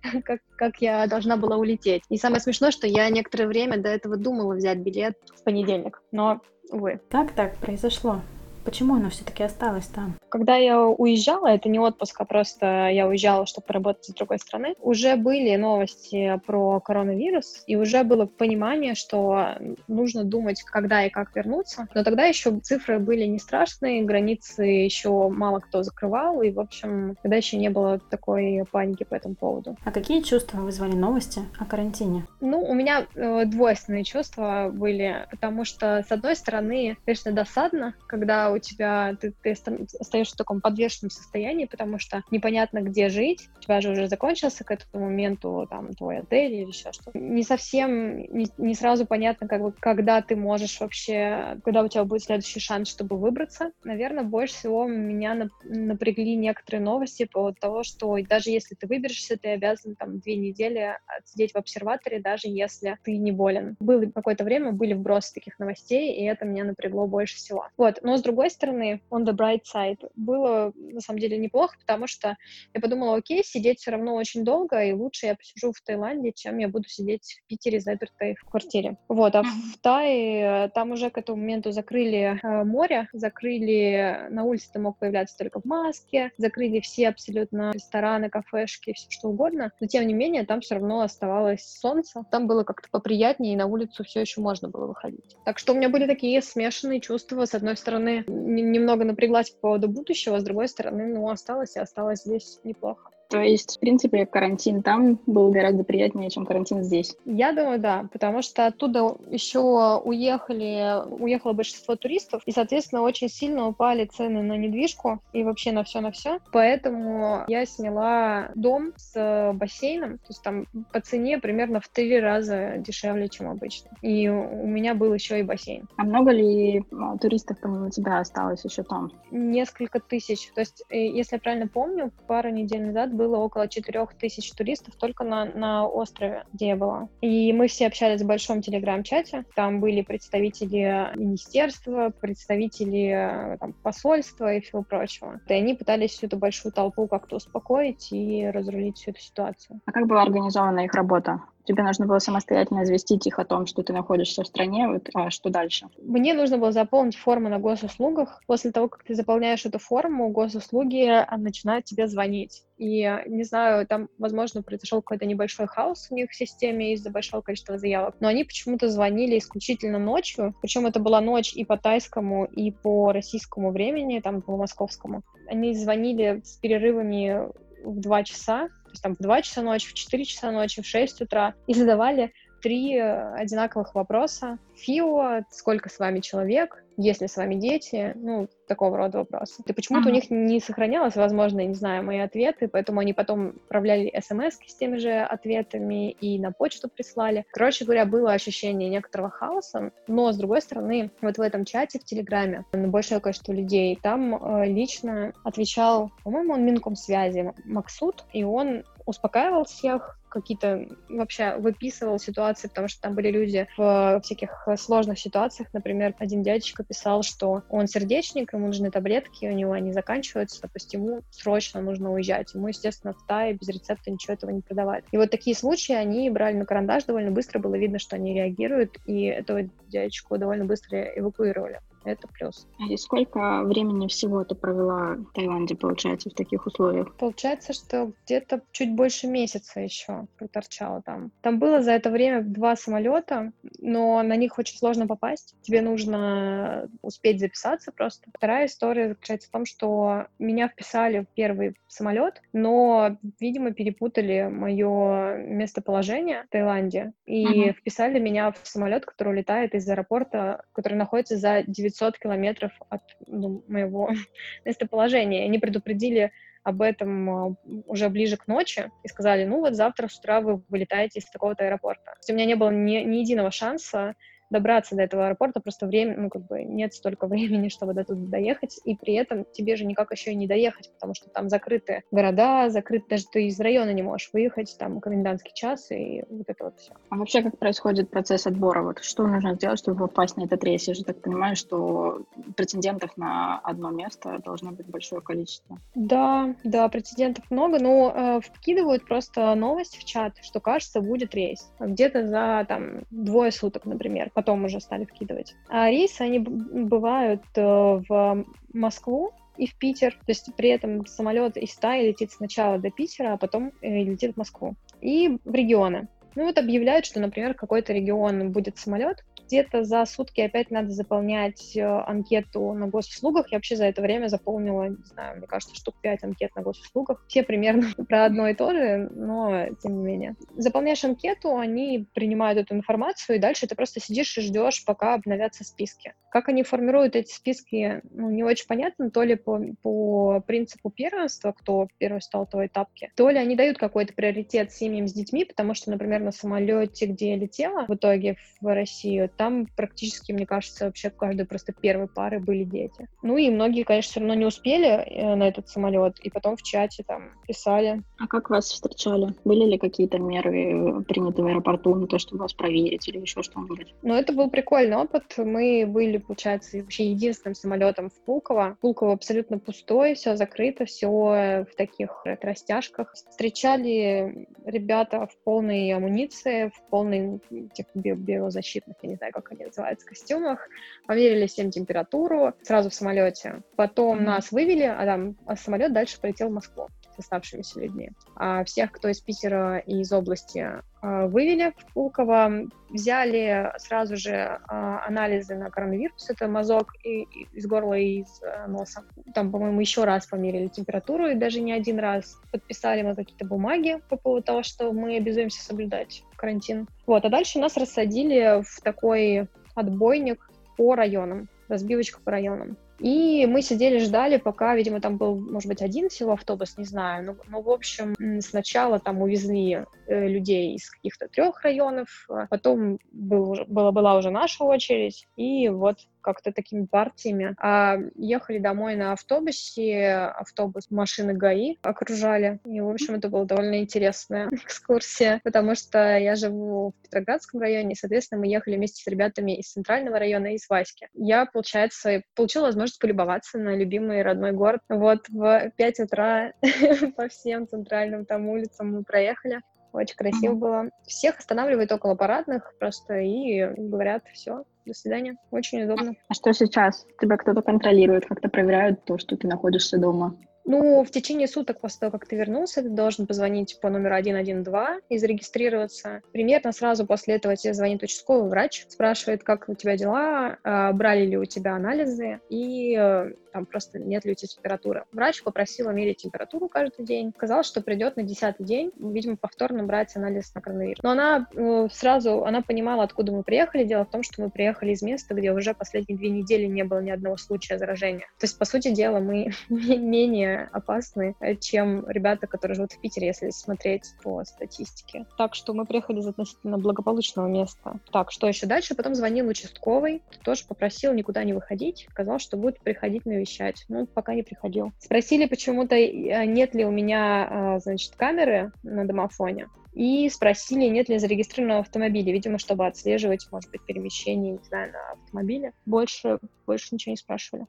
как, 0.23 0.41
как 0.55 0.77
я 0.81 1.07
должна 1.07 1.37
была 1.37 1.57
улететь. 1.57 2.03
И 2.09 2.17
самое 2.17 2.41
смешное, 2.41 2.71
что 2.71 2.87
я 2.87 3.09
некоторое 3.09 3.47
время 3.47 3.77
до 3.77 3.89
этого 3.89 4.15
думала 4.15 4.53
взять 4.53 4.77
билет 4.79 5.17
в 5.35 5.43
понедельник, 5.43 6.01
но, 6.11 6.41
увы. 6.71 7.01
Как 7.09 7.31
так 7.31 7.57
произошло? 7.57 8.21
Почему 8.63 8.95
она 8.95 9.09
все-таки 9.09 9.43
осталась 9.43 9.87
там? 9.87 10.15
Когда 10.29 10.55
я 10.55 10.81
уезжала, 10.81 11.47
это 11.47 11.69
не 11.69 11.79
отпуск, 11.79 12.19
а 12.21 12.25
просто 12.25 12.89
я 12.89 13.07
уезжала, 13.07 13.45
чтобы 13.45 13.67
поработать 13.67 14.05
с 14.05 14.13
другой 14.13 14.39
страны, 14.39 14.75
уже 14.79 15.15
были 15.15 15.55
новости 15.55 16.39
про 16.45 16.79
коронавирус, 16.79 17.63
и 17.67 17.75
уже 17.75 18.03
было 18.03 18.25
понимание, 18.25 18.95
что 18.95 19.55
нужно 19.87 20.23
думать, 20.23 20.63
когда 20.63 21.05
и 21.05 21.09
как 21.09 21.35
вернуться. 21.35 21.87
Но 21.93 22.03
тогда 22.03 22.25
еще 22.25 22.59
цифры 22.59 22.99
были 22.99 23.25
не 23.25 23.39
страшные, 23.39 24.03
границы 24.03 24.63
еще 24.63 25.29
мало 25.29 25.59
кто 25.59 25.83
закрывал, 25.83 26.41
и, 26.41 26.51
в 26.51 26.59
общем, 26.59 27.15
тогда 27.21 27.37
еще 27.37 27.57
не 27.57 27.69
было 27.69 27.99
такой 27.99 28.63
паники 28.71 29.03
по 29.03 29.15
этому 29.15 29.35
поводу. 29.35 29.77
А 29.85 29.91
какие 29.91 30.21
чувства 30.21 30.59
вызвали 30.59 30.93
новости 30.93 31.41
о 31.57 31.65
карантине? 31.65 32.25
Ну, 32.41 32.61
у 32.61 32.73
меня 32.73 33.05
э, 33.15 33.45
двойственные 33.45 34.03
чувства 34.03 34.69
были, 34.71 35.27
потому 35.31 35.65
что, 35.65 36.03
с 36.07 36.11
одной 36.11 36.35
стороны, 36.35 36.97
конечно, 37.05 37.31
досадно, 37.31 37.93
когда 38.07 38.48
у 38.51 38.59
тебя 38.59 39.15
ты, 39.19 39.33
ты 39.41 39.51
остаешься 39.51 40.33
в 40.33 40.37
таком 40.37 40.61
подвешенном 40.61 41.09
состоянии, 41.09 41.65
потому 41.65 41.99
что 41.99 42.23
непонятно, 42.31 42.81
где 42.81 43.09
жить. 43.09 43.49
У 43.57 43.61
тебя 43.61 43.81
же 43.81 43.91
уже 43.91 44.07
закончился 44.07 44.63
к 44.63 44.71
этому 44.71 45.05
моменту 45.05 45.67
там 45.69 45.93
твой 45.93 46.19
отель 46.19 46.53
или 46.53 46.67
еще 46.67 46.91
что-то. 46.91 47.17
Не 47.17 47.43
совсем, 47.43 48.17
не, 48.17 48.47
не 48.57 48.75
сразу 48.75 49.05
понятно, 49.05 49.47
как 49.47 49.61
бы, 49.61 49.71
когда 49.71 50.21
ты 50.21 50.35
можешь 50.35 50.79
вообще, 50.79 51.57
когда 51.63 51.83
у 51.83 51.87
тебя 51.87 52.03
будет 52.05 52.23
следующий 52.23 52.59
шанс, 52.59 52.89
чтобы 52.89 53.17
выбраться. 53.17 53.71
Наверное, 53.83 54.23
больше 54.23 54.55
всего 54.55 54.87
меня 54.87 55.49
напрягли 55.63 56.35
некоторые 56.35 56.81
новости 56.81 57.25
по 57.25 57.39
поводу 57.39 57.57
того, 57.59 57.83
что 57.83 58.17
даже 58.27 58.49
если 58.49 58.75
ты 58.75 58.87
выберешься, 58.87 59.37
ты 59.37 59.49
обязан 59.49 59.95
там 59.95 60.19
две 60.19 60.35
недели 60.35 60.97
сидеть 61.25 61.53
в 61.53 61.57
обсерваторе, 61.57 62.19
даже 62.19 62.47
если 62.47 62.97
ты 63.03 63.17
не 63.17 63.31
болен. 63.31 63.75
Было 63.79 64.05
какое-то 64.05 64.43
время, 64.43 64.71
были 64.71 64.93
вбросы 64.93 65.33
таких 65.33 65.59
новостей, 65.59 66.13
и 66.13 66.23
это 66.23 66.45
меня 66.45 66.63
напрягло 66.63 67.07
больше 67.07 67.35
всего. 67.35 67.67
Вот, 67.77 67.99
но 68.01 68.17
с 68.17 68.21
другой 68.21 68.38
другой 68.39 68.51
стороны, 68.51 69.01
on 69.11 69.25
the 69.25 69.35
bright 69.35 69.63
side, 69.63 69.99
было 70.15 70.71
на 70.75 71.01
самом 71.01 71.19
деле 71.19 71.37
неплохо, 71.37 71.75
потому 71.77 72.07
что 72.07 72.37
я 72.73 72.79
подумала, 72.79 73.17
окей, 73.17 73.43
сидеть 73.43 73.79
все 73.79 73.91
равно 73.91 74.15
очень 74.15 74.45
долго, 74.45 74.81
и 74.81 74.93
лучше 74.93 75.25
я 75.25 75.35
посижу 75.35 75.73
в 75.73 75.81
Таиланде, 75.81 76.31
чем 76.31 76.57
я 76.57 76.69
буду 76.69 76.87
сидеть 76.87 77.41
в 77.43 77.49
Питере 77.49 77.81
запертой 77.81 78.35
в 78.35 78.49
квартире. 78.49 78.97
Вот, 79.09 79.35
а 79.35 79.43
в 79.43 79.77
Тае 79.81 80.67
э, 80.67 80.69
там 80.69 80.91
уже 80.91 81.09
к 81.09 81.17
этому 81.17 81.37
моменту 81.37 81.71
закрыли 81.71 82.39
э, 82.41 82.63
море, 82.63 83.09
закрыли, 83.11 84.27
на 84.29 84.45
улице 84.45 84.69
ты 84.71 84.79
мог 84.79 84.97
появляться 84.99 85.37
только 85.37 85.59
в 85.59 85.65
маске, 85.65 86.31
закрыли 86.37 86.79
все 86.79 87.09
абсолютно 87.09 87.71
рестораны, 87.73 88.29
кафешки, 88.29 88.93
все 88.93 89.07
что 89.09 89.27
угодно, 89.27 89.73
но 89.81 89.87
тем 89.87 90.07
не 90.07 90.13
менее 90.13 90.45
там 90.45 90.61
все 90.61 90.75
равно 90.75 91.01
оставалось 91.01 91.65
солнце, 91.65 92.23
там 92.31 92.47
было 92.47 92.63
как-то 92.63 92.87
поприятнее, 92.89 93.53
и 93.53 93.57
на 93.57 93.65
улицу 93.65 94.05
все 94.05 94.21
еще 94.21 94.39
можно 94.39 94.69
было 94.69 94.87
выходить. 94.87 95.35
Так 95.43 95.59
что 95.59 95.73
у 95.73 95.75
меня 95.75 95.89
были 95.89 96.05
такие 96.05 96.41
смешанные 96.41 97.01
чувства. 97.01 97.43
С 97.43 97.53
одной 97.53 97.75
стороны, 97.75 98.23
немного 98.29 99.05
напряглась 99.05 99.49
по 99.51 99.59
поводу 99.61 99.89
будущего, 99.89 100.39
с 100.39 100.43
другой 100.43 100.67
стороны, 100.67 101.07
ну, 101.07 101.29
осталось 101.29 101.75
и 101.75 101.79
осталось 101.79 102.23
здесь 102.23 102.59
неплохо. 102.63 103.09
То 103.29 103.41
есть, 103.41 103.77
в 103.77 103.79
принципе, 103.79 104.25
карантин 104.25 104.81
там 104.81 105.19
был 105.27 105.51
гораздо 105.51 105.83
приятнее, 105.83 106.31
чем 106.31 106.45
карантин 106.45 106.83
здесь. 106.83 107.15
Я 107.25 107.53
думаю, 107.53 107.79
да, 107.79 108.07
потому 108.11 108.41
что 108.41 108.65
оттуда 108.65 109.15
еще 109.29 110.01
уехали, 110.03 111.03
уехало 111.09 111.53
большинство 111.53 111.95
туристов, 111.95 112.41
и, 112.45 112.51
соответственно, 112.51 113.03
очень 113.03 113.29
сильно 113.29 113.67
упали 113.67 114.05
цены 114.05 114.41
на 114.41 114.57
недвижку 114.57 115.21
и 115.31 115.43
вообще 115.43 115.71
на 115.71 115.83
все 115.83 116.01
на 116.01 116.11
все. 116.11 116.39
Поэтому 116.51 117.43
я 117.47 117.65
сняла 117.65 118.49
дом 118.55 118.93
с 118.97 119.51
бассейном, 119.53 120.17
то 120.17 120.25
есть 120.29 120.41
там 120.41 120.65
по 120.91 120.99
цене 120.99 121.37
примерно 121.37 121.79
в 121.81 121.87
три 121.87 122.19
раза 122.19 122.77
дешевле, 122.77 123.29
чем 123.29 123.49
обычно. 123.49 123.91
И 124.01 124.27
у 124.27 124.65
меня 124.65 124.95
был 124.95 125.13
еще 125.13 125.39
и 125.39 125.43
бассейн. 125.43 125.87
А 125.97 126.03
много 126.03 126.31
ли 126.31 126.83
а, 126.91 127.17
туристов 127.17 127.57
помимо 127.61 127.91
тебя 127.91 128.19
осталось 128.19 128.65
еще 128.65 128.81
там? 128.81 129.11
Несколько 129.29 129.99
тысяч. 129.99 130.49
То 130.55 130.61
есть, 130.61 130.83
э, 130.89 130.97
если 130.97 131.35
я 131.35 131.39
правильно 131.39 131.67
помню, 131.67 132.11
пару 132.27 132.49
недель 132.49 132.87
назад 132.87 133.13
было 133.19 133.37
около 133.37 133.67
4 133.67 134.07
тысяч 134.17 134.51
туристов 134.53 134.95
только 134.95 135.23
на, 135.23 135.45
на 135.45 135.85
острове, 135.85 136.45
где 136.53 136.69
я 136.69 136.75
была. 136.75 137.09
И 137.21 137.51
мы 137.53 137.67
все 137.67 137.87
общались 137.87 138.21
в 138.21 138.27
большом 138.27 138.61
телеграм-чате. 138.61 139.45
Там 139.55 139.81
были 139.81 140.01
представители 140.01 141.11
министерства, 141.15 142.11
представители 142.17 143.57
там, 143.59 143.73
посольства 143.83 144.53
и 144.53 144.61
всего 144.61 144.83
прочего. 144.83 145.41
И 145.47 145.53
они 145.53 145.73
пытались 145.73 146.11
всю 146.11 146.27
эту 146.27 146.37
большую 146.37 146.71
толпу 146.71 147.07
как-то 147.07 147.35
успокоить 147.35 148.11
и 148.11 148.47
разрулить 148.47 148.97
всю 148.97 149.11
эту 149.11 149.19
ситуацию. 149.19 149.81
А 149.85 149.91
как 149.91 150.07
была 150.07 150.23
организована 150.23 150.85
их 150.85 150.93
работа? 150.93 151.41
Тебе 151.65 151.83
нужно 151.83 152.05
было 152.05 152.19
самостоятельно 152.19 152.83
известить 152.83 153.25
их 153.27 153.39
о 153.39 153.45
том, 153.45 153.65
что 153.65 153.83
ты 153.83 153.93
находишься 153.93 154.43
в 154.43 154.47
стране, 154.47 154.87
вот, 154.87 155.09
а 155.13 155.29
что 155.29 155.49
дальше? 155.49 155.87
Мне 156.01 156.33
нужно 156.33 156.57
было 156.57 156.71
заполнить 156.71 157.15
форму 157.15 157.49
на 157.49 157.59
госуслугах. 157.59 158.41
После 158.47 158.71
того, 158.71 158.89
как 158.89 159.03
ты 159.03 159.15
заполняешь 159.15 159.65
эту 159.65 159.79
форму, 159.79 160.29
госуслуги 160.29 161.07
а, 161.07 161.37
начинают 161.37 161.85
тебе 161.85 162.07
звонить. 162.07 162.63
И, 162.77 163.01
не 163.27 163.43
знаю, 163.43 163.85
там, 163.85 164.07
возможно, 164.17 164.63
произошел 164.63 165.01
какой-то 165.01 165.25
небольшой 165.25 165.67
хаос 165.67 166.07
у 166.09 166.15
них 166.15 166.31
в 166.31 166.35
системе 166.35 166.93
из-за 166.93 167.09
большого 167.09 167.41
количества 167.41 167.77
заявок, 167.77 168.15
но 168.21 168.29
они 168.29 168.45
почему-то 168.45 168.89
звонили 168.89 169.37
исключительно 169.37 169.99
ночью, 169.99 170.55
причем 170.61 170.85
это 170.85 170.99
была 170.99 171.19
ночь 171.19 171.53
и 171.53 171.65
по 171.65 171.77
тайскому, 171.77 172.45
и 172.45 172.71
по 172.71 173.11
российскому 173.11 173.71
времени, 173.71 174.21
там, 174.21 174.41
по 174.41 174.55
московскому. 174.55 175.23
Они 175.47 175.73
звонили 175.73 176.41
с 176.43 176.55
перерывами 176.57 177.49
в 177.83 177.99
два 177.99 178.23
часа, 178.23 178.69
то 178.89 178.93
есть 178.93 179.03
там 179.03 179.15
в 179.15 179.19
2 179.19 179.41
часа 179.43 179.61
ночи, 179.61 179.87
в 179.87 179.93
4 179.93 180.25
часа 180.25 180.51
ночи, 180.51 180.81
в 180.81 180.85
6 180.85 181.21
утра, 181.21 181.53
и 181.67 181.73
задавали 181.73 182.33
три 182.61 182.97
одинаковых 182.97 183.95
вопроса. 183.95 184.57
ФИО, 184.75 185.43
сколько 185.51 185.89
с 185.89 185.99
вами 185.99 186.19
человек, 186.19 186.83
есть 186.97 187.21
ли 187.21 187.27
с 187.27 187.37
вами 187.37 187.55
дети, 187.55 188.13
ну, 188.15 188.49
такого 188.67 188.97
рода 188.97 189.19
вопросы. 189.19 189.63
И 189.65 189.73
почему-то 189.73 190.09
ага. 190.09 190.11
у 190.11 190.13
них 190.13 190.29
не 190.29 190.59
сохранялось, 190.59 191.15
возможно, 191.15 191.61
я 191.61 191.67
не 191.67 191.73
знаю, 191.73 192.03
мои 192.03 192.19
ответы, 192.19 192.67
поэтому 192.67 192.99
они 192.99 193.13
потом 193.13 193.49
отправляли 193.49 194.13
смс 194.21 194.59
с 194.67 194.75
теми 194.75 194.97
же 194.97 195.21
ответами 195.21 196.11
и 196.11 196.37
на 196.39 196.51
почту 196.51 196.89
прислали. 196.89 197.45
Короче 197.51 197.85
говоря, 197.85 198.05
было 198.05 198.33
ощущение 198.33 198.89
некоторого 198.89 199.29
хаоса, 199.29 199.91
но, 200.07 200.31
с 200.31 200.37
другой 200.37 200.61
стороны, 200.61 201.09
вот 201.21 201.37
в 201.37 201.41
этом 201.41 201.63
чате 201.63 201.99
в 201.99 202.03
Телеграме 202.03 202.65
большое 202.73 203.21
количество 203.21 203.53
людей, 203.53 203.97
там 204.01 204.35
э, 204.35 204.65
лично 204.65 205.33
отвечал, 205.43 206.11
по-моему, 206.23 206.53
он 206.53 206.65
Минком 206.65 206.95
связи 206.95 207.53
Максут, 207.65 208.25
и 208.33 208.43
он 208.43 208.83
успокаивал 209.05 209.65
всех, 209.65 210.18
какие-то 210.29 210.87
вообще 211.09 211.55
выписывал 211.57 212.19
ситуации, 212.19 212.67
потому 212.67 212.87
что 212.87 213.01
там 213.01 213.15
были 213.15 213.31
люди 213.31 213.67
в 213.77 214.21
всяких 214.23 214.67
сложных 214.77 215.19
ситуациях. 215.19 215.69
Например, 215.73 216.15
один 216.19 216.43
дядечка 216.43 216.83
писал, 216.83 217.23
что 217.23 217.63
он 217.69 217.87
сердечник, 217.87 218.53
ему 218.53 218.67
нужны 218.67 218.91
таблетки, 218.91 219.45
у 219.45 219.53
него 219.53 219.73
они 219.73 219.91
заканчиваются, 219.91 220.61
допустим, 220.61 221.05
ему 221.05 221.21
срочно 221.31 221.81
нужно 221.81 222.11
уезжать. 222.11 222.53
Ему, 222.53 222.67
естественно, 222.67 223.13
в 223.13 223.25
Тае 223.25 223.53
без 223.53 223.67
рецепта 223.69 224.11
ничего 224.11 224.33
этого 224.33 224.51
не 224.51 224.61
продавать. 224.61 225.03
И 225.11 225.17
вот 225.17 225.31
такие 225.31 225.55
случаи 225.55 225.93
они 225.93 226.29
брали 226.29 226.55
на 226.55 226.65
карандаш 226.65 227.03
довольно 227.05 227.31
быстро, 227.31 227.59
было 227.59 227.75
видно, 227.75 227.99
что 227.99 228.15
они 228.15 228.33
реагируют, 228.33 228.97
и 229.05 229.23
этого 229.23 229.63
дядечку 229.87 230.37
довольно 230.37 230.65
быстро 230.65 231.03
эвакуировали 231.15 231.79
это 232.03 232.27
плюс. 232.27 232.67
И 232.89 232.97
сколько 232.97 233.63
времени 233.63 234.07
всего 234.07 234.43
ты 234.43 234.55
провела 234.55 235.15
в 235.15 235.33
Таиланде, 235.33 235.75
получается, 235.75 236.29
в 236.29 236.33
таких 236.33 236.65
условиях? 236.65 237.13
Получается, 237.15 237.73
что 237.73 238.11
где-то 238.25 238.61
чуть 238.71 238.95
больше 238.95 239.27
месяца 239.27 239.79
еще 239.79 240.27
проторчала 240.37 241.01
там. 241.01 241.31
Там 241.41 241.59
было 241.59 241.81
за 241.81 241.91
это 241.91 242.09
время 242.09 242.41
два 242.41 242.75
самолета, 242.75 243.51
но 243.79 244.21
на 244.23 244.35
них 244.35 244.57
очень 244.57 244.77
сложно 244.77 245.07
попасть. 245.07 245.55
Тебе 245.61 245.81
нужно 245.81 246.89
успеть 247.01 247.39
записаться 247.39 247.91
просто. 247.91 248.29
Вторая 248.33 248.67
история 248.67 249.09
заключается 249.09 249.49
в 249.49 249.51
том, 249.51 249.65
что 249.65 250.25
меня 250.39 250.67
вписали 250.67 251.19
в 251.21 251.27
первый 251.35 251.75
самолет, 251.87 252.41
но, 252.53 253.17
видимо, 253.39 253.71
перепутали 253.71 254.49
мое 254.49 255.37
местоположение 255.37 256.43
в 256.43 256.49
Таиланде 256.49 257.13
и 257.25 257.45
uh-huh. 257.45 257.73
вписали 257.73 258.19
меня 258.19 258.51
в 258.51 258.59
самолет, 258.63 259.05
который 259.05 259.29
улетает 259.29 259.75
из 259.75 259.87
аэропорта, 259.89 260.63
который 260.73 260.95
находится 260.95 261.37
за 261.37 261.63
900 261.63 261.88
500 261.89 262.19
километров 262.19 262.71
от 262.89 263.01
ну, 263.27 263.63
моего 263.67 264.11
местоположения. 264.65 265.45
Они 265.45 265.57
предупредили 265.59 266.31
об 266.63 266.81
этом 266.81 267.29
а, 267.29 267.55
уже 267.87 268.09
ближе 268.09 268.37
к 268.37 268.47
ночи 268.47 268.91
и 269.03 269.07
сказали, 269.07 269.45
ну 269.45 269.59
вот 269.59 269.75
завтра 269.75 270.07
с 270.07 270.19
утра 270.19 270.41
вы 270.41 270.61
вылетаете 270.69 271.19
из 271.19 271.29
такого-то 271.29 271.65
аэропорта. 271.65 272.03
То 272.05 272.17
есть 272.19 272.29
у 272.29 272.33
меня 272.33 272.45
не 272.45 272.55
было 272.55 272.69
ни, 272.69 272.97
ни 272.97 273.17
единого 273.17 273.51
шанса 273.51 274.15
добраться 274.49 274.95
до 274.95 275.03
этого 275.03 275.25
аэропорта, 275.27 275.59
просто 275.59 275.87
время, 275.87 276.15
ну, 276.17 276.29
как 276.29 276.45
бы 276.47 276.63
нет 276.63 276.93
столько 276.93 277.27
времени, 277.27 277.69
чтобы 277.69 277.93
до 277.93 278.03
туда 278.03 278.27
доехать, 278.27 278.79
и 278.83 278.95
при 278.95 279.13
этом 279.13 279.45
тебе 279.51 279.75
же 279.75 279.85
никак 279.85 280.11
еще 280.11 280.31
и 280.31 280.35
не 280.35 280.47
доехать, 280.47 280.91
потому 280.93 281.13
что 281.13 281.29
там 281.29 281.49
закрыты 281.49 282.03
города, 282.11 282.69
закрыты, 282.69 283.05
даже 283.09 283.25
ты 283.31 283.47
из 283.47 283.59
района 283.59 283.91
не 283.93 284.01
можешь 284.01 284.29
выехать, 284.33 284.75
там 284.77 284.99
комендантский 284.99 285.51
час 285.53 285.91
и 285.91 286.23
вот 286.29 286.45
это 286.47 286.65
вот 286.65 286.79
все. 286.79 286.93
А 287.09 287.15
вообще 287.15 287.41
как 287.41 287.57
происходит 287.57 288.09
процесс 288.09 288.47
отбора? 288.47 288.83
Вот 288.83 289.03
что 289.03 289.27
нужно 289.27 289.55
сделать, 289.55 289.79
чтобы 289.79 290.07
попасть 290.07 290.37
на 290.37 290.43
этот 290.43 290.63
рейс? 290.63 290.87
Я 290.87 290.93
же 290.93 291.03
так 291.03 291.21
понимаю, 291.21 291.55
что 291.55 292.23
претендентов 292.55 293.15
на 293.17 293.59
одно 293.59 293.91
место 293.91 294.39
должно 294.43 294.71
быть 294.71 294.87
большое 294.87 295.21
количество. 295.21 295.79
Да, 295.95 296.55
да, 296.63 296.87
претендентов 296.89 297.49
много, 297.49 297.79
но 297.79 298.13
э, 298.15 298.39
вкидывают 298.41 299.05
просто 299.05 299.53
новость 299.55 299.97
в 299.97 300.05
чат, 300.05 300.33
что, 300.41 300.59
кажется, 300.59 301.01
будет 301.01 301.33
рейс. 301.35 301.71
Где-то 301.79 302.27
за 302.27 302.65
там 302.67 303.03
двое 303.11 303.51
суток, 303.51 303.85
например 303.85 304.31
потом 304.39 304.63
уже 304.63 304.79
стали 304.79 305.03
вкидывать. 305.03 305.55
А 305.67 305.89
рейсы, 305.89 306.21
они 306.21 306.39
бывают 306.39 307.43
э, 307.55 307.61
в 307.61 308.45
Москву 308.73 309.33
и 309.57 309.67
в 309.67 309.75
Питер. 309.75 310.13
То 310.13 310.29
есть 310.29 310.49
при 310.55 310.69
этом 310.69 311.05
самолет 311.05 311.57
из 311.57 311.75
Таи 311.75 312.07
летит 312.07 312.31
сначала 312.31 312.77
до 312.77 312.89
Питера, 312.89 313.33
а 313.33 313.37
потом 313.37 313.73
э, 313.81 314.03
летит 314.03 314.35
в 314.35 314.37
Москву. 314.37 314.75
И 315.01 315.37
в 315.43 315.53
регионы. 315.53 316.07
Ну 316.35 316.45
вот 316.45 316.57
объявляют, 316.57 317.05
что, 317.05 317.19
например, 317.19 317.53
какой-то 317.53 317.91
регион 317.91 318.53
будет 318.53 318.77
самолет, 318.77 319.25
где-то 319.49 319.83
за 319.83 320.05
сутки 320.05 320.41
опять 320.41 320.69
надо 320.69 320.91
заполнять 320.91 321.75
э, 321.75 321.83
анкету 321.83 322.73
на 322.73 322.87
госуслугах. 322.87 323.51
Я 323.51 323.57
вообще 323.57 323.75
за 323.75 323.85
это 323.85 324.01
время 324.01 324.27
заполнила, 324.27 324.89
не 324.89 325.03
знаю, 325.05 325.37
мне 325.37 325.47
кажется, 325.47 325.75
штук 325.75 325.95
5 326.01 326.23
анкет 326.23 326.55
на 326.55 326.61
госуслугах. 326.61 327.25
Все 327.27 327.41
примерно 327.41 327.87
про 328.07 328.25
одно 328.25 328.47
и 328.47 328.53
то 328.53 328.71
же, 328.71 329.09
но 329.11 329.65
тем 329.81 329.97
не 329.97 330.03
менее. 330.03 330.35
Заполняешь 330.55 331.03
анкету, 331.03 331.57
они 331.57 332.07
принимают 332.13 332.59
эту 332.59 332.75
информацию, 332.75 333.37
и 333.37 333.39
дальше 333.39 333.65
ты 333.65 333.75
просто 333.75 333.99
сидишь 333.99 334.37
и 334.37 334.41
ждешь, 334.41 334.85
пока 334.85 335.15
обновятся 335.15 335.63
списки. 335.63 336.13
Как 336.29 336.47
они 336.47 336.61
формируют 336.61 337.15
эти 337.15 337.31
списки, 337.33 338.01
ну, 338.11 338.29
не 338.29 338.43
очень 338.43 338.67
понятно, 338.67 339.09
то 339.09 339.23
ли 339.23 339.35
по, 339.35 339.59
по 339.81 340.41
принципу 340.45 340.91
первенства, 340.91 341.53
кто 341.53 341.87
первый 341.97 342.21
стал 342.21 342.45
той 342.45 342.67
этапке, 342.67 343.11
то 343.15 343.29
ли 343.31 343.39
они 343.39 343.55
дают 343.55 343.79
какой-то 343.79 344.13
приоритет 344.13 344.71
семьям 344.71 345.07
с 345.07 345.13
детьми, 345.13 345.43
потому 345.43 345.73
что, 345.73 345.89
например, 345.89 346.21
на 346.21 346.31
самолете, 346.31 347.07
где 347.07 347.31
я 347.31 347.35
летела 347.35 347.85
в 347.87 347.95
итоге 347.95 348.37
в 348.61 348.71
Россию, 348.71 349.29
там 349.39 349.67
практически, 349.73 350.33
мне 350.33 350.45
кажется, 350.45 350.83
вообще 350.83 351.09
в 351.09 351.15
каждой 351.15 351.45
просто 351.45 351.71
первой 351.71 352.09
пары 352.09 352.41
были 352.41 352.65
дети. 352.65 353.07
Ну 353.23 353.37
и 353.37 353.49
многие, 353.49 353.83
конечно, 353.83 354.11
все 354.11 354.19
равно 354.19 354.33
не 354.33 354.45
успели 354.45 354.87
э, 354.87 355.35
на 355.35 355.47
этот 355.47 355.69
самолет, 355.69 356.19
и 356.19 356.29
потом 356.29 356.57
в 356.57 356.61
чате 356.61 357.05
там 357.07 357.29
писали. 357.47 358.03
А 358.17 358.27
как 358.27 358.49
вас 358.49 358.69
встречали? 358.69 359.33
Были 359.45 359.63
ли 359.63 359.77
какие-то 359.77 360.19
меры 360.19 361.05
приняты 361.07 361.41
в 361.41 361.47
аэропорту 361.47 361.95
на 361.95 362.07
то, 362.07 362.19
чтобы 362.19 362.41
вас 362.41 362.53
проверить 362.53 363.07
или 363.07 363.19
еще 363.19 363.41
что-нибудь? 363.41 363.95
Ну, 364.01 364.13
это 364.13 364.33
был 364.33 364.49
прикольный 364.49 364.97
опыт. 364.97 365.23
Мы 365.37 365.85
были, 365.87 366.17
получается, 366.17 366.79
вообще 366.79 367.11
единственным 367.11 367.55
самолетом 367.55 368.09
в 368.09 368.19
Пулково. 368.25 368.77
Пулково 368.81 369.13
абсолютно 369.13 369.57
пустой, 369.57 370.15
все 370.15 370.35
закрыто, 370.35 370.83
все 370.83 371.07
в 371.07 371.75
таких 371.77 372.23
растяжках. 372.25 373.13
Встречали 373.13 374.49
ребята 374.65 375.27
в 375.27 375.43
полной 375.45 375.91
амуниции, 375.91 376.73
в 376.75 376.89
полной 376.89 377.39
тех 377.73 377.85
биозащитных, 377.93 378.97
я 379.01 379.09
не 379.09 379.15
знаю, 379.15 379.28
знаю, 379.29 379.33
как 379.33 379.51
они 379.51 379.65
называются, 379.65 380.05
костюмах, 380.05 380.67
померили 381.05 381.47
всем 381.47 381.71
температуру 381.71 382.53
сразу 382.63 382.89
в 382.89 382.93
самолете. 382.93 383.63
Потом 383.75 384.19
mm-hmm. 384.19 384.23
нас 384.23 384.51
вывели, 384.51 384.83
а 384.83 385.05
там 385.05 385.35
а 385.45 385.55
самолет 385.55 385.93
дальше 385.93 386.19
полетел 386.19 386.49
в 386.49 386.53
Москву 386.53 386.87
оставшимися 387.19 387.79
людьми. 387.79 388.09
А 388.35 388.63
всех, 388.63 388.91
кто 388.91 389.09
из 389.09 389.19
Питера 389.19 389.77
и 389.77 389.99
из 389.99 390.11
области 390.11 390.81
а, 391.01 391.27
вывели 391.27 391.73
в 391.77 391.93
Пулково, 391.93 392.51
взяли 392.89 393.71
сразу 393.77 394.17
же 394.17 394.59
а, 394.67 395.05
анализы 395.07 395.55
на 395.55 395.69
коронавирус, 395.69 396.29
это 396.29 396.47
мазок 396.47 396.93
и, 397.03 397.21
и 397.21 397.47
из 397.53 397.67
горла 397.67 397.93
и 397.93 398.21
из 398.21 398.41
а, 398.43 398.67
носа. 398.67 399.03
Там, 399.33 399.51
по-моему, 399.51 399.79
еще 399.79 400.03
раз 400.03 400.27
померили 400.27 400.67
температуру, 400.67 401.27
и 401.27 401.35
даже 401.35 401.61
не 401.61 401.71
один 401.71 401.99
раз. 401.99 402.39
Подписали 402.51 403.01
мы 403.01 403.15
какие-то 403.15 403.45
бумаги 403.45 404.01
по 404.09 404.17
поводу 404.17 404.43
того, 404.43 404.63
что 404.63 404.91
мы 404.91 405.17
обязуемся 405.17 405.63
соблюдать 405.63 406.23
карантин. 406.35 406.87
Вот, 407.05 407.25
а 407.25 407.29
дальше 407.29 407.59
нас 407.59 407.77
рассадили 407.77 408.63
в 408.63 408.81
такой 408.81 409.47
отбойник 409.75 410.49
по 410.77 410.95
районам, 410.95 411.49
разбивочка 411.67 412.19
по 412.21 412.31
районам. 412.31 412.77
И 412.99 413.45
мы 413.45 413.61
сидели, 413.61 413.99
ждали, 413.99 414.37
пока, 414.37 414.75
видимо, 414.75 414.99
там 414.99 415.17
был, 415.17 415.39
может 415.39 415.67
быть, 415.67 415.81
один 415.81 416.09
всего 416.09 416.33
автобус, 416.33 416.77
не 416.77 416.83
знаю. 416.83 417.25
Но, 417.25 417.35
но 417.47 417.61
в 417.61 417.69
общем, 417.69 418.15
сначала 418.41 418.99
там 418.99 419.21
увезли 419.21 419.85
э, 420.07 420.27
людей 420.27 420.75
из 420.75 420.89
каких-то 420.89 421.27
трех 421.27 421.61
районов, 421.61 422.25
а 422.29 422.47
потом 422.47 422.99
был, 423.11 423.55
была, 423.67 423.91
была 423.91 424.17
уже 424.17 424.31
наша 424.31 424.63
очередь, 424.63 425.27
и 425.37 425.69
вот 425.69 425.99
как-то 426.21 426.51
такими 426.51 426.85
партиями. 426.85 427.55
А 427.59 427.97
ехали 428.15 428.59
домой 428.59 428.95
на 428.95 429.13
автобусе, 429.13 430.09
автобус 430.35 430.89
машины 430.89 431.33
ГАИ 431.33 431.77
окружали. 431.81 432.59
И, 432.65 432.79
в 432.81 432.89
общем, 432.89 433.15
это 433.15 433.29
была 433.29 433.45
довольно 433.45 433.79
интересная 433.79 434.49
экскурсия, 434.51 435.41
потому 435.43 435.75
что 435.75 436.17
я 436.17 436.35
живу 436.35 436.91
в 436.91 437.03
Петроградском 437.03 437.61
районе, 437.61 437.93
и, 437.93 437.95
соответственно, 437.95 438.41
мы 438.41 438.47
ехали 438.47 438.75
вместе 438.75 439.03
с 439.03 439.07
ребятами 439.07 439.57
из 439.57 439.71
центрального 439.71 440.19
района 440.19 440.47
и 440.47 440.55
из 440.55 440.67
Васьки. 440.69 441.07
Я, 441.13 441.45
получается, 441.45 442.21
получила 442.35 442.65
возможность 442.65 442.99
полюбоваться 442.99 443.57
на 443.57 443.75
любимый 443.75 444.21
родной 444.21 444.51
город. 444.51 444.81
Вот 444.89 445.27
в 445.29 445.71
5 445.75 445.99
утра 446.01 446.53
по 447.15 447.27
всем 447.27 447.67
центральным 447.67 448.25
там 448.25 448.47
улицам 448.47 448.93
мы 448.93 449.03
проехали. 449.03 449.61
Очень 449.91 450.15
красиво 450.15 450.53
mm-hmm. 450.53 450.55
было. 450.55 450.89
Всех 451.05 451.39
останавливают 451.39 451.91
около 451.91 452.15
парадных 452.15 452.73
просто 452.79 453.19
и 453.19 453.65
говорят, 453.77 454.23
все, 454.33 454.63
до 454.85 454.93
свидания. 454.93 455.37
Очень 455.51 455.83
удобно. 455.83 456.13
А 456.27 456.33
что 456.33 456.51
сейчас? 456.53 457.05
Тебя 457.19 457.37
кто-то 457.37 457.61
контролирует, 457.61 458.25
как-то 458.25 458.49
проверяют 458.49 459.03
то, 459.05 459.17
что 459.17 459.35
ты 459.35 459.47
находишься 459.47 459.97
дома? 459.97 460.35
Ну, 460.69 461.03
в 461.03 461.09
течение 461.09 461.47
суток 461.47 461.81
после 461.81 461.99
того, 462.01 462.11
как 462.11 462.27
ты 462.27 462.35
вернулся, 462.35 462.83
ты 462.83 462.89
должен 462.89 463.25
позвонить 463.25 463.79
по 463.81 463.89
номеру 463.89 464.15
112 464.19 465.03
и 465.09 465.17
зарегистрироваться. 465.17 466.21
Примерно 466.31 466.71
сразу 466.73 467.07
после 467.07 467.37
этого 467.37 467.55
тебе 467.55 467.73
звонит 467.73 468.03
участковый 468.03 468.51
врач, 468.51 468.85
спрашивает, 468.87 469.43
как 469.43 469.67
у 469.67 469.73
тебя 469.73 469.97
дела, 469.97 470.59
а, 470.63 470.93
брали 470.93 471.25
ли 471.25 471.37
у 471.39 471.45
тебя 471.45 471.73
анализы 471.73 472.39
и 472.49 472.95
э, 472.95 473.31
там 473.51 473.65
просто 473.65 473.99
нет 473.99 474.25
ли 474.25 474.31
у 474.31 474.35
тебя 474.35 474.47
температуры. 474.47 475.05
Врач 475.11 475.43
попросил 475.43 475.91
мерить 475.91 476.17
температуру 476.17 476.69
каждый 476.69 477.05
день, 477.05 477.33
сказал, 477.35 477.63
что 477.63 477.81
придет 477.81 478.15
на 478.15 478.23
десятый 478.23 478.65
день, 478.65 478.91
видимо, 478.97 479.37
повторно 479.37 479.83
брать 479.83 480.15
анализ 480.15 480.53
на 480.53 480.61
коронавирус. 480.61 481.01
Но 481.03 481.11
она 481.11 481.47
э, 481.53 481.87
сразу, 481.91 482.45
она 482.45 482.61
понимала, 482.61 483.03
откуда 483.03 483.31
мы 483.31 483.43
приехали. 483.43 483.83
Дело 483.83 484.05
в 484.05 484.11
том, 484.11 484.23
что 484.23 484.41
мы 484.41 484.49
приехали 484.49 484.91
из 484.91 485.01
места, 485.01 485.33
где 485.33 485.51
уже 485.51 485.73
последние 485.73 486.17
две 486.17 486.29
недели 486.29 486.65
не 486.65 486.83
было 486.83 486.99
ни 486.99 487.09
одного 487.09 487.37
случая 487.37 487.77
заражения. 487.77 488.27
То 488.39 488.45
есть, 488.45 488.57
по 488.57 488.65
сути 488.65 488.93
дела, 488.93 489.19
мы 489.19 489.51
менее 489.69 490.58
опасны, 490.71 491.35
чем 491.59 492.07
ребята, 492.07 492.47
которые 492.47 492.75
живут 492.75 492.93
в 492.93 493.01
Питере, 493.01 493.27
если 493.27 493.49
смотреть 493.49 494.03
по 494.23 494.43
статистике. 494.43 495.25
Так 495.37 495.55
что 495.55 495.73
мы 495.73 495.85
приехали 495.85 496.19
из 496.19 496.27
относительно 496.27 496.77
благополучного 496.77 497.47
места. 497.47 497.99
Так, 498.11 498.31
что 498.31 498.47
еще 498.47 498.67
дальше? 498.67 498.95
Потом 498.95 499.15
звонил 499.15 499.47
участковый, 499.47 500.21
тоже 500.43 500.65
попросил 500.67 501.13
никуда 501.13 501.43
не 501.43 501.53
выходить, 501.53 502.07
сказал, 502.11 502.39
что 502.39 502.57
будет 502.57 502.79
приходить 502.81 503.25
на 503.25 503.39
навещать. 503.39 503.85
Ну, 503.87 504.05
пока 504.05 504.35
не 504.35 504.43
приходил. 504.43 504.91
Спросили 504.99 505.45
почему-то, 505.45 505.95
э, 505.95 506.45
нет 506.45 506.75
ли 506.75 506.85
у 506.85 506.91
меня, 506.91 507.47
а, 507.49 507.79
значит, 507.79 508.15
камеры 508.15 508.71
на 508.83 509.05
домофоне. 509.05 509.67
И 509.93 510.29
спросили, 510.29 510.85
нет 510.85 511.09
ли 511.09 511.17
зарегистрированного 511.17 511.81
автомобиля. 511.81 512.31
Видимо, 512.31 512.59
чтобы 512.59 512.85
отслеживать, 512.85 513.47
может 513.51 513.71
быть, 513.71 513.83
перемещение, 513.85 514.53
не 514.53 514.63
знаю, 514.63 514.91
на 514.91 515.11
автомобиле. 515.13 515.73
Больше, 515.85 516.39
больше 516.67 516.89
ничего 516.91 517.11
не 517.11 517.17
спрашивали. 517.17 517.65